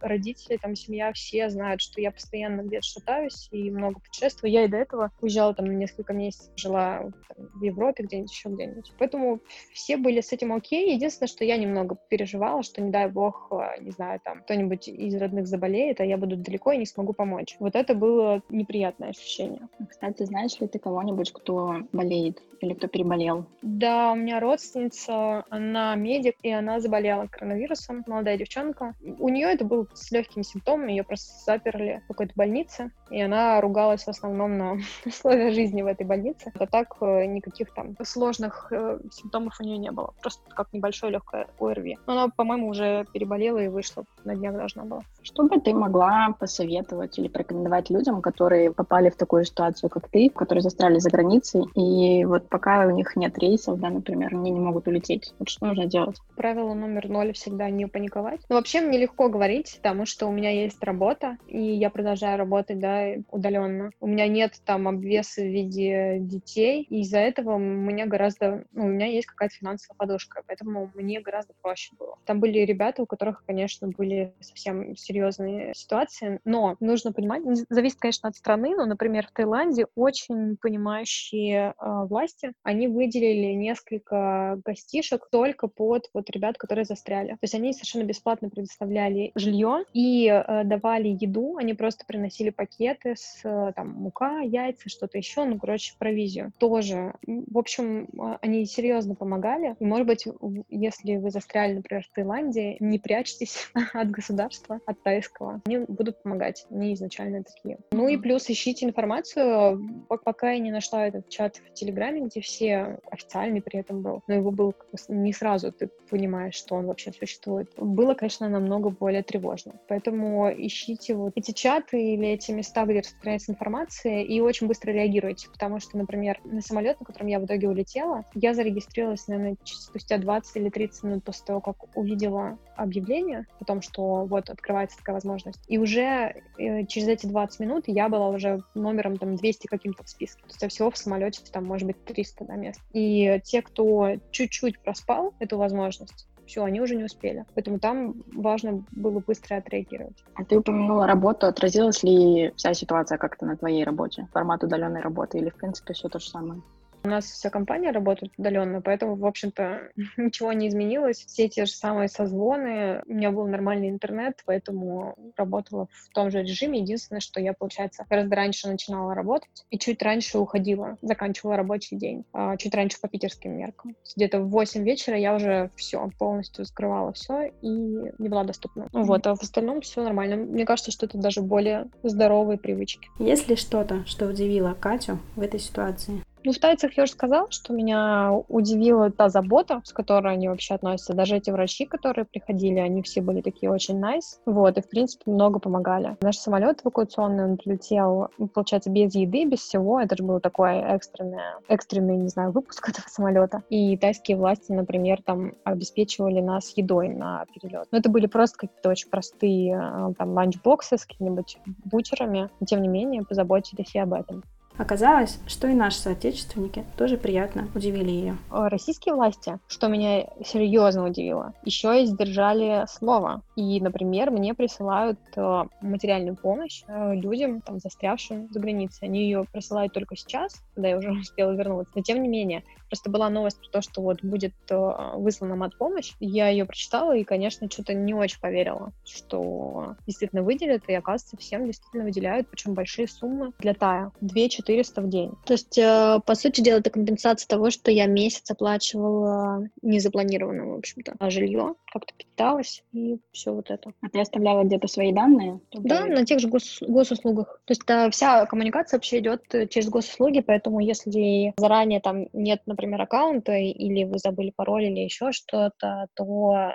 родители, 0.00 0.56
там, 0.56 0.74
семья, 0.74 1.12
все 1.12 1.48
знают, 1.48 1.80
что 1.80 2.00
я 2.00 2.10
постоянно 2.10 2.62
где-то 2.62 2.84
шатаюсь 2.84 3.48
и 3.50 3.70
много 3.70 4.00
путешествую. 4.00 4.50
Я 4.50 4.64
и 4.64 4.68
до 4.68 4.76
этого 4.76 5.10
уезжала 5.20 5.54
там 5.54 5.66
на 5.66 5.72
несколько 5.72 6.12
месяцев, 6.12 6.52
жила 6.56 7.10
там, 7.28 7.48
в 7.54 7.62
Европе, 7.62 8.04
где-нибудь 8.04 8.32
еще 8.32 8.48
где-нибудь. 8.48 8.92
Поэтому 8.98 9.40
все 9.72 9.96
были 9.96 10.20
с 10.20 10.32
этим 10.32 10.52
окей. 10.52 10.94
Единственное, 10.94 11.28
что 11.28 11.44
я 11.44 11.56
немного 11.56 11.96
переживала, 12.08 12.62
что, 12.62 12.80
не 12.82 12.90
дай 12.90 13.08
бог, 13.08 13.48
э, 13.50 13.80
не 13.82 13.90
знаю, 13.90 14.20
там, 14.22 14.42
кто-нибудь 14.42 14.88
из 14.88 15.14
родных 15.14 15.46
заболеет, 15.46 16.00
а 16.00 16.04
я 16.04 16.16
буду 16.16 16.36
далеко 16.36 16.72
и 16.72 16.78
не 16.78 16.86
смогу 16.86 17.12
помочь. 17.12 17.56
Вот 17.58 17.74
это 17.74 17.94
было 17.94 18.42
неприятное 18.48 19.10
ощущение. 19.10 19.68
Кстати, 19.88 20.24
знаешь 20.24 20.58
ли 20.60 20.68
ты 20.68 20.78
кого-нибудь, 20.78 21.32
кто 21.32 21.76
болеет 21.92 22.42
или 22.60 22.74
кто 22.74 22.88
переболел? 22.88 23.46
Да, 23.62 24.12
у 24.12 24.16
меня 24.16 24.40
родственница, 24.40 25.44
она 25.50 25.94
медик, 25.94 26.36
и 26.42 26.50
она 26.50 26.80
заболела 26.88 27.26
коронавирусом, 27.26 28.02
молодая 28.06 28.38
девчонка. 28.38 28.94
У 29.18 29.28
нее 29.28 29.48
это 29.48 29.64
было 29.64 29.86
с 29.92 30.10
легкими 30.10 30.42
симптомами, 30.42 30.92
ее 30.92 31.04
просто 31.04 31.32
заперли 31.44 32.02
в 32.04 32.08
какой-то 32.08 32.32
больнице, 32.34 32.90
и 33.10 33.20
она 33.20 33.60
ругалась 33.60 34.04
в 34.04 34.08
основном 34.08 34.56
на 34.56 34.78
условия 35.04 35.52
жизни 35.52 35.82
в 35.82 35.86
этой 35.86 36.06
больнице. 36.06 36.50
А 36.58 36.66
так 36.66 36.96
э, 37.00 37.26
никаких 37.26 37.72
там 37.74 37.94
сложных 38.02 38.68
э, 38.72 39.00
симптомов 39.12 39.60
у 39.60 39.64
нее 39.64 39.76
не 39.76 39.90
было, 39.90 40.14
просто 40.22 40.42
как 40.48 40.72
небольшое 40.72 41.12
легкое 41.12 41.46
ОРВИ. 41.60 41.98
Но 42.06 42.14
она, 42.14 42.28
по-моему, 42.28 42.68
уже 42.68 43.04
переболела 43.12 43.58
и 43.58 43.68
вышла, 43.68 44.04
на 44.24 44.34
днях 44.34 44.54
должна 44.54 44.84
была. 44.84 45.02
Что 45.22 45.42
бы 45.42 45.60
ты 45.60 45.74
могла 45.74 46.34
посоветовать 46.38 47.18
или 47.18 47.28
порекомендовать 47.28 47.90
людям, 47.90 48.22
которые 48.22 48.72
попали 48.72 49.10
в 49.10 49.16
такую 49.16 49.44
ситуацию, 49.44 49.90
как 49.90 50.08
ты, 50.08 50.30
которые 50.30 50.62
застряли 50.62 50.98
за 50.98 51.10
границей, 51.10 51.64
и 51.74 52.24
вот 52.24 52.48
пока 52.48 52.86
у 52.86 52.90
них 52.90 53.14
нет 53.16 53.36
рейсов, 53.38 53.78
да, 53.78 53.90
например, 53.90 54.34
они 54.34 54.50
не 54.50 54.60
могут 54.60 54.88
улететь? 54.88 55.34
Вот 55.38 55.50
что 55.50 55.66
нужно 55.66 55.84
делать? 55.84 56.16
Правило 56.36 56.72
номер 56.78 57.08
ноль 57.08 57.32
всегда 57.32 57.70
не 57.70 57.86
паниковать. 57.86 58.40
Но 58.48 58.56
вообще 58.56 58.80
мне 58.80 58.98
легко 58.98 59.28
говорить, 59.28 59.78
потому 59.82 60.06
что 60.06 60.26
у 60.26 60.32
меня 60.32 60.50
есть 60.50 60.82
работа, 60.82 61.36
и 61.46 61.60
я 61.60 61.90
продолжаю 61.90 62.38
работать, 62.38 62.78
да, 62.78 63.06
удаленно. 63.30 63.90
У 64.00 64.06
меня 64.06 64.26
нет 64.28 64.54
там 64.64 64.88
обвеса 64.88 65.42
в 65.42 65.46
виде 65.46 66.18
детей, 66.20 66.86
и 66.88 67.00
из-за 67.00 67.18
этого 67.18 67.58
мне 67.58 68.06
гораздо, 68.06 68.64
ну, 68.72 68.84
у 68.84 68.88
меня 68.88 69.06
есть 69.06 69.26
какая-то 69.26 69.54
финансовая 69.54 69.96
подушка, 69.96 70.42
поэтому 70.46 70.90
мне 70.94 71.20
гораздо 71.20 71.54
проще 71.60 71.94
было. 71.98 72.16
Там 72.24 72.40
были 72.40 72.60
ребята, 72.60 73.02
у 73.02 73.06
которых, 73.06 73.44
конечно, 73.46 73.88
были 73.88 74.34
совсем 74.40 74.96
серьезные 74.96 75.72
ситуации, 75.74 76.40
но 76.44 76.76
нужно 76.80 77.12
понимать, 77.12 77.42
зависит, 77.68 77.98
конечно, 77.98 78.28
от 78.28 78.36
страны, 78.36 78.74
но, 78.76 78.86
например, 78.86 79.26
в 79.26 79.32
Таиланде 79.32 79.86
очень 79.94 80.56
понимающие 80.56 81.74
э, 81.78 82.04
власти, 82.04 82.52
они 82.62 82.88
выделили 82.88 83.52
несколько 83.54 84.60
гостишек 84.64 85.28
только 85.30 85.68
под 85.68 86.08
вот 86.14 86.30
ребят, 86.30 86.58
которые 86.68 86.84
застряли. 86.84 87.30
То 87.30 87.38
есть 87.42 87.54
они 87.54 87.72
совершенно 87.72 88.04
бесплатно 88.04 88.50
предоставляли 88.50 89.32
жилье 89.34 89.84
и 89.94 90.28
э, 90.28 90.64
давали 90.64 91.08
еду, 91.08 91.56
они 91.56 91.72
просто 91.72 92.04
приносили 92.04 92.50
пакеты 92.50 93.14
с 93.16 93.40
э, 93.42 93.72
там 93.74 93.92
мука, 93.92 94.40
яйца, 94.40 94.90
что-то 94.90 95.16
еще, 95.16 95.44
ну, 95.44 95.58
короче, 95.58 95.94
провизию. 95.98 96.52
Тоже. 96.58 97.14
В 97.26 97.56
общем, 97.56 98.04
э, 98.04 98.36
они 98.42 98.66
серьезно 98.66 99.14
помогали. 99.14 99.76
И, 99.80 99.84
может 99.84 100.06
быть, 100.06 100.26
если 100.68 101.16
вы 101.16 101.30
застряли, 101.30 101.72
например, 101.72 102.04
в 102.04 102.14
Таиланде, 102.14 102.76
не 102.80 102.98
прячьтесь 102.98 103.70
от 103.94 104.10
государства, 104.10 104.80
от 104.84 105.02
тайского. 105.02 105.62
Они 105.64 105.78
будут 105.78 106.22
помогать. 106.22 106.66
Они 106.70 106.92
изначально 106.92 107.44
такие. 107.44 107.78
Ну 107.92 108.08
и 108.08 108.18
плюс 108.18 108.50
ищите 108.50 108.84
информацию. 108.84 110.04
Пока 110.22 110.50
я 110.50 110.58
не 110.58 110.70
нашла 110.70 111.06
этот 111.06 111.30
чат 111.30 111.56
в 111.56 111.72
Телеграме, 111.72 112.26
где 112.26 112.42
все 112.42 112.98
официальный 113.10 113.62
при 113.62 113.80
этом 113.80 114.02
был, 114.02 114.22
но 114.26 114.34
его 114.34 114.50
был 114.50 114.74
не 115.08 115.32
сразу, 115.32 115.72
ты 115.72 115.88
понимаешь, 116.10 116.57
что 116.58 116.74
он 116.74 116.86
вообще 116.86 117.12
существует, 117.12 117.70
было, 117.76 118.14
конечно, 118.14 118.48
намного 118.48 118.90
более 118.90 119.22
тревожно. 119.22 119.74
Поэтому 119.88 120.50
ищите 120.50 121.14
вот 121.14 121.32
эти 121.36 121.52
чаты 121.52 122.14
или 122.14 122.28
эти 122.28 122.50
места, 122.50 122.84
где 122.84 123.00
распространяется 123.00 123.52
информация, 123.52 124.22
и 124.22 124.40
очень 124.40 124.66
быстро 124.66 124.92
реагируйте, 124.92 125.48
потому 125.50 125.80
что, 125.80 125.96
например, 125.96 126.40
на 126.44 126.60
самолет, 126.60 127.00
на 127.00 127.06
котором 127.06 127.28
я 127.28 127.38
в 127.40 127.46
итоге 127.46 127.68
улетела, 127.68 128.24
я 128.34 128.54
зарегистрировалась, 128.54 129.26
наверное, 129.28 129.56
спустя 129.64 130.18
20 130.18 130.56
или 130.56 130.68
30 130.68 131.02
минут 131.04 131.24
после 131.24 131.46
того, 131.46 131.60
как 131.60 131.76
увидела 131.96 132.58
объявление 132.76 133.46
о 133.60 133.64
том, 133.64 133.82
что 133.82 134.24
вот 134.24 134.50
открывается 134.50 134.98
такая 134.98 135.14
возможность. 135.14 135.60
И 135.68 135.78
уже 135.78 136.34
э, 136.58 136.86
через 136.86 137.08
эти 137.08 137.26
20 137.26 137.60
минут 137.60 137.84
я 137.86 138.08
была 138.08 138.28
уже 138.28 138.62
номером 138.74 139.16
там 139.16 139.36
200 139.36 139.66
каким-то 139.66 140.04
в 140.04 140.08
списке. 140.08 140.42
То 140.42 140.48
есть 140.48 140.64
а 140.64 140.68
всего 140.68 140.90
в 140.90 140.98
самолете 140.98 141.42
там 141.52 141.64
может 141.64 141.86
быть 141.86 142.04
300 142.04 142.44
на 142.44 142.56
мест. 142.56 142.80
И 142.92 143.40
те, 143.44 143.62
кто 143.62 144.16
чуть-чуть 144.30 144.80
проспал 144.80 145.34
эту 145.38 145.58
возможность, 145.58 146.28
все, 146.48 146.64
они 146.64 146.80
уже 146.80 146.96
не 146.96 147.04
успели. 147.04 147.44
Поэтому 147.54 147.78
там 147.78 148.14
важно 148.32 148.82
было 148.90 149.20
быстро 149.20 149.56
отреагировать. 149.56 150.16
А 150.34 150.44
ты 150.44 150.58
упомянула 150.58 151.06
работу. 151.06 151.46
Отразилась 151.46 152.02
ли 152.02 152.52
вся 152.56 152.74
ситуация 152.74 153.18
как-то 153.18 153.46
на 153.46 153.56
твоей 153.56 153.84
работе? 153.84 154.26
Формат 154.32 154.64
удаленной 154.64 155.02
работы 155.02 155.38
или, 155.38 155.50
в 155.50 155.54
принципе, 155.54 155.92
все 155.92 156.08
то 156.08 156.18
же 156.18 156.28
самое? 156.28 156.62
У 157.08 157.10
нас 157.10 157.24
вся 157.24 157.48
компания 157.48 157.90
работает 157.90 158.34
удаленно, 158.36 158.82
поэтому, 158.82 159.14
в 159.14 159.24
общем-то, 159.24 159.80
ничего 160.18 160.52
не 160.52 160.68
изменилось. 160.68 161.24
Все 161.24 161.48
те 161.48 161.64
же 161.64 161.72
самые 161.72 162.08
созвоны. 162.08 163.02
У 163.06 163.14
меня 163.14 163.30
был 163.30 163.46
нормальный 163.46 163.88
интернет, 163.88 164.42
поэтому 164.44 165.14
работала 165.34 165.88
в 165.90 166.12
том 166.12 166.30
же 166.30 166.42
режиме. 166.42 166.80
Единственное, 166.80 167.20
что 167.20 167.40
я, 167.40 167.54
получается, 167.54 168.04
гораздо 168.10 168.36
раньше 168.36 168.68
начинала 168.68 169.14
работать 169.14 169.64
и 169.70 169.78
чуть 169.78 170.02
раньше 170.02 170.38
уходила, 170.38 170.98
заканчивала 171.00 171.56
рабочий 171.56 171.96
день. 171.96 172.26
А, 172.34 172.58
чуть 172.58 172.74
раньше 172.74 173.00
по 173.00 173.08
питерским 173.08 173.56
меркам. 173.56 173.96
Где-то 174.14 174.40
в 174.40 174.50
8 174.50 174.84
вечера 174.84 175.16
я 175.16 175.34
уже 175.34 175.70
все, 175.76 176.10
полностью 176.18 176.66
скрывала 176.66 177.14
все 177.14 177.52
и 177.62 177.68
не 177.68 178.28
была 178.28 178.44
доступна. 178.44 178.86
Вот, 178.92 179.26
а 179.26 179.34
в 179.34 179.42
остальном 179.42 179.80
все 179.80 180.02
нормально. 180.02 180.36
Мне 180.36 180.66
кажется, 180.66 180.90
что 180.90 181.06
это 181.06 181.16
даже 181.16 181.40
более 181.40 181.86
здоровые 182.02 182.58
привычки. 182.58 183.08
Есть 183.18 183.48
ли 183.48 183.56
что-то, 183.56 184.04
что 184.04 184.26
удивило 184.26 184.74
Катю 184.74 185.20
в 185.36 185.40
этой 185.40 185.58
ситуации? 185.58 186.22
Ну, 186.44 186.52
в 186.52 186.58
Тайцах 186.58 186.96
я 186.96 187.02
уже 187.02 187.12
сказала, 187.12 187.50
что 187.50 187.72
меня 187.72 188.32
удивила 188.48 189.10
та 189.10 189.28
забота, 189.28 189.82
с 189.84 189.92
которой 189.92 190.34
они 190.34 190.48
вообще 190.48 190.74
относятся. 190.74 191.14
Даже 191.14 191.36
эти 191.36 191.50
врачи, 191.50 191.84
которые 191.84 192.24
приходили, 192.24 192.78
они 192.78 193.02
все 193.02 193.20
были 193.20 193.40
такие 193.40 193.70
очень 193.70 194.02
nice. 194.02 194.38
Вот, 194.46 194.78
и, 194.78 194.82
в 194.82 194.88
принципе, 194.88 195.30
много 195.30 195.58
помогали. 195.58 196.16
Наш 196.20 196.36
самолет 196.36 196.80
эвакуационный, 196.82 197.44
он 197.44 197.56
прилетел, 197.56 198.28
получается, 198.54 198.90
без 198.90 199.14
еды, 199.14 199.44
без 199.44 199.60
всего. 199.60 200.00
Это 200.00 200.16
же 200.16 200.22
был 200.22 200.40
такой 200.40 200.78
экстренный, 200.78 201.42
экстренный, 201.68 202.16
не 202.16 202.28
знаю, 202.28 202.52
выпуск 202.52 202.88
этого 202.88 203.06
самолета. 203.08 203.62
И 203.68 203.96
тайские 203.96 204.36
власти, 204.36 204.72
например, 204.72 205.22
там 205.22 205.54
обеспечивали 205.64 206.40
нас 206.40 206.72
едой 206.76 207.08
на 207.08 207.44
перелет. 207.46 207.88
Но 207.90 207.98
это 207.98 208.08
были 208.08 208.26
просто 208.26 208.58
какие-то 208.58 208.90
очень 208.90 209.10
простые 209.10 209.74
э, 209.74 210.14
там 210.16 210.32
ланчбоксы 210.32 210.98
с 210.98 211.04
какими-нибудь 211.04 211.58
бутерами. 211.84 212.48
Но, 212.60 212.66
тем 212.66 212.82
не 212.82 212.88
менее, 212.88 213.24
позаботились 213.24 213.94
и 213.94 213.98
об 213.98 214.12
этом. 214.12 214.44
Оказалось, 214.78 215.40
что 215.46 215.66
и 215.66 215.74
наши 215.74 215.98
соотечественники 215.98 216.84
тоже 216.96 217.16
приятно 217.16 217.68
удивили 217.74 218.10
ее. 218.10 218.38
Российские 218.50 219.14
власти, 219.14 219.58
что 219.66 219.88
меня 219.88 220.26
серьезно 220.44 221.04
удивило, 221.04 221.52
еще 221.64 222.02
и 222.02 222.06
сдержали 222.06 222.84
слово. 222.88 223.42
И, 223.56 223.80
например, 223.80 224.30
мне 224.30 224.54
присылают 224.54 225.18
э, 225.36 225.64
материальную 225.80 226.36
помощь 226.36 226.84
э, 226.86 227.14
людям, 227.14 227.60
там, 227.60 227.80
застрявшим 227.80 228.48
за 228.50 228.60
границей. 228.60 229.08
Они 229.08 229.24
ее 229.24 229.44
присылают 229.52 229.92
только 229.92 230.16
сейчас, 230.16 230.62
когда 230.74 230.90
я 230.90 230.98
уже 230.98 231.10
успела 231.20 231.50
вернуться. 231.52 231.92
Но 231.96 232.02
тем 232.02 232.22
не 232.22 232.28
менее, 232.28 232.62
просто 232.88 233.10
была 233.10 233.28
новость 233.30 233.60
про 233.60 233.68
то, 233.68 233.82
что 233.82 234.02
вот 234.02 234.22
будет 234.22 234.54
э, 234.70 234.90
выслана 235.14 235.56
мат-помощь. 235.56 236.12
Я 236.20 236.48
ее 236.48 236.64
прочитала 236.64 237.16
и, 237.16 237.24
конечно, 237.24 237.70
что-то 237.70 237.94
не 237.94 238.14
очень 238.14 238.40
поверила, 238.40 238.92
что 239.04 239.96
действительно 240.06 240.42
выделят, 240.42 240.82
и, 240.88 240.94
оказывается, 240.94 241.36
всем 241.36 241.66
действительно 241.66 242.04
выделяют, 242.04 242.48
причем 242.48 242.74
большие 242.74 243.08
суммы 243.08 243.52
для 243.58 243.74
Тая. 243.74 244.10
2 244.20 244.48
400 244.48 245.02
в 245.02 245.08
день. 245.08 245.32
То 245.44 245.52
есть, 245.52 245.78
э, 245.78 246.20
по 246.24 246.34
сути 246.34 246.60
дела, 246.60 246.78
это 246.78 246.90
компенсация 246.90 247.46
того, 247.48 247.70
что 247.70 247.90
я 247.90 248.06
месяц 248.06 248.50
оплачивала 248.50 249.68
незапланированно, 249.82 250.66
в 250.66 250.78
общем-то, 250.78 251.14
а 251.18 251.30
жилье, 251.30 251.74
как-то 251.86 252.14
питалась 252.14 252.82
и 252.92 253.18
все 253.32 253.52
вот 253.52 253.70
это. 253.70 253.92
А 254.00 254.08
ты 254.08 254.20
оставляла 254.20 254.64
где-то 254.64 254.88
свои 254.88 255.12
данные? 255.12 255.60
Да, 255.72 256.06
на 256.06 256.24
тех 256.24 256.40
же 256.40 256.48
гос 256.48 256.78
госуслугах. 256.80 257.60
То 257.64 257.72
есть 257.72 257.82
да, 257.86 258.10
вся 258.10 258.46
коммуникация 258.46 258.98
вообще 258.98 259.18
идет 259.18 259.42
э, 259.54 259.66
через 259.66 259.88
госуслуги, 259.88 260.40
поэтому 260.40 260.80
если 260.80 261.52
заранее 261.56 262.00
там 262.00 262.26
нет, 262.32 262.62
например, 262.66 262.77
аккаунта 263.02 263.52
или 263.52 264.04
вы 264.04 264.18
забыли 264.18 264.52
пароль 264.54 264.84
или 264.84 265.00
еще 265.00 265.32
что-то, 265.32 266.06
то 266.14 266.72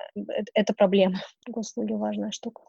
это 0.53 0.73
проблема. 0.73 1.17
Госуслуги 1.47 1.93
важная 1.93 2.31
штука. 2.31 2.63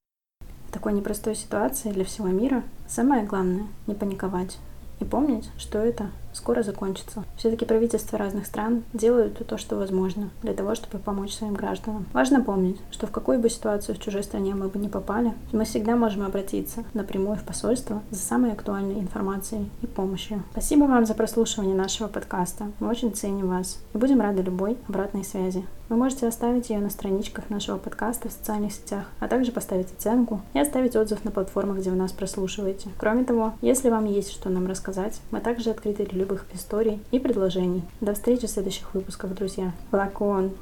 В 0.69 0.73
такой 0.73 0.93
непростой 0.93 1.35
ситуации 1.35 1.93
для 1.93 2.05
всего 2.05 2.29
мира 2.29 2.65
самое 2.89 3.25
главное— 3.25 3.67
не 3.87 3.95
паниковать, 3.95 4.59
и 5.01 5.05
помнить, 5.05 5.51
что 5.59 5.79
это 5.79 6.11
скоро 6.35 6.63
закончится. 6.63 7.25
Все-таки 7.37 7.65
правительства 7.65 8.19
разных 8.19 8.47
стран 8.47 8.83
делают 8.93 9.47
то, 9.47 9.57
что 9.57 9.77
возможно, 9.77 10.31
для 10.43 10.53
того, 10.53 10.75
чтобы 10.75 10.99
помочь 10.99 11.33
своим 11.33 11.55
гражданам. 11.55 12.07
Важно 12.13 12.43
помнить, 12.43 12.81
что 12.91 13.07
в 13.07 13.11
какую 13.11 13.39
бы 13.39 13.49
ситуацию 13.49 13.95
в 13.95 14.01
чужой 14.01 14.23
стране 14.23 14.55
мы 14.55 14.69
бы 14.69 14.79
не 14.79 14.89
попали, 14.89 15.33
мы 15.53 15.65
всегда 15.65 15.97
можем 15.97 16.25
обратиться 16.25 16.85
напрямую 16.93 17.37
в 17.37 17.45
посольство 17.45 18.03
за 18.11 18.21
самой 18.21 18.53
актуальной 18.53 19.01
информацией 19.01 19.71
и 19.83 19.87
помощью. 19.87 20.43
Спасибо 20.53 20.85
вам 20.85 21.07
за 21.07 21.15
прослушивание 21.15 21.77
нашего 21.77 22.09
подкаста. 22.09 22.67
Мы 22.81 22.89
очень 22.89 23.15
ценим 23.15 23.49
вас 23.49 23.79
и 23.95 23.99
будем 23.99 24.21
рады 24.21 24.43
любой 24.43 24.77
обратной 24.89 25.25
связи. 25.25 25.65
Вы 25.89 25.97
можете 25.97 26.27
оставить 26.27 26.71
ее 26.71 26.79
на 26.79 26.91
страничках 26.91 27.51
нашего 27.51 27.79
подкаста 27.79 28.29
в 28.29 28.33
социальных 28.33 28.73
сетях, 28.73 29.05
а 29.21 29.29
также 29.29 29.53
поставить 29.53 29.93
оценку 29.93 30.41
и 30.55 30.59
оставить 30.59 30.97
отзыв 30.97 31.25
на 31.25 31.31
платформах, 31.31 31.79
где 31.79 31.91
вы 31.91 31.97
нас 31.97 32.13
прослушиваете. 32.13 32.89
Кроме 32.99 33.25
того, 33.25 33.55
если 33.61 33.91
вам 33.91 34.07
есть 34.07 34.31
что 34.33 34.51
нам 34.51 34.67
рассказать, 34.67 35.21
мы 35.31 35.41
также 35.41 35.71
открыты 35.71 36.07
для 36.07 36.21
любых 36.21 36.47
историй 36.55 37.01
и 37.11 37.19
предложений. 37.19 37.83
До 38.01 38.15
встречи 38.15 38.47
в 38.47 38.51
следующих 38.51 38.95
выпусках, 38.95 39.35
друзья. 39.35 39.73
One. 39.93 40.53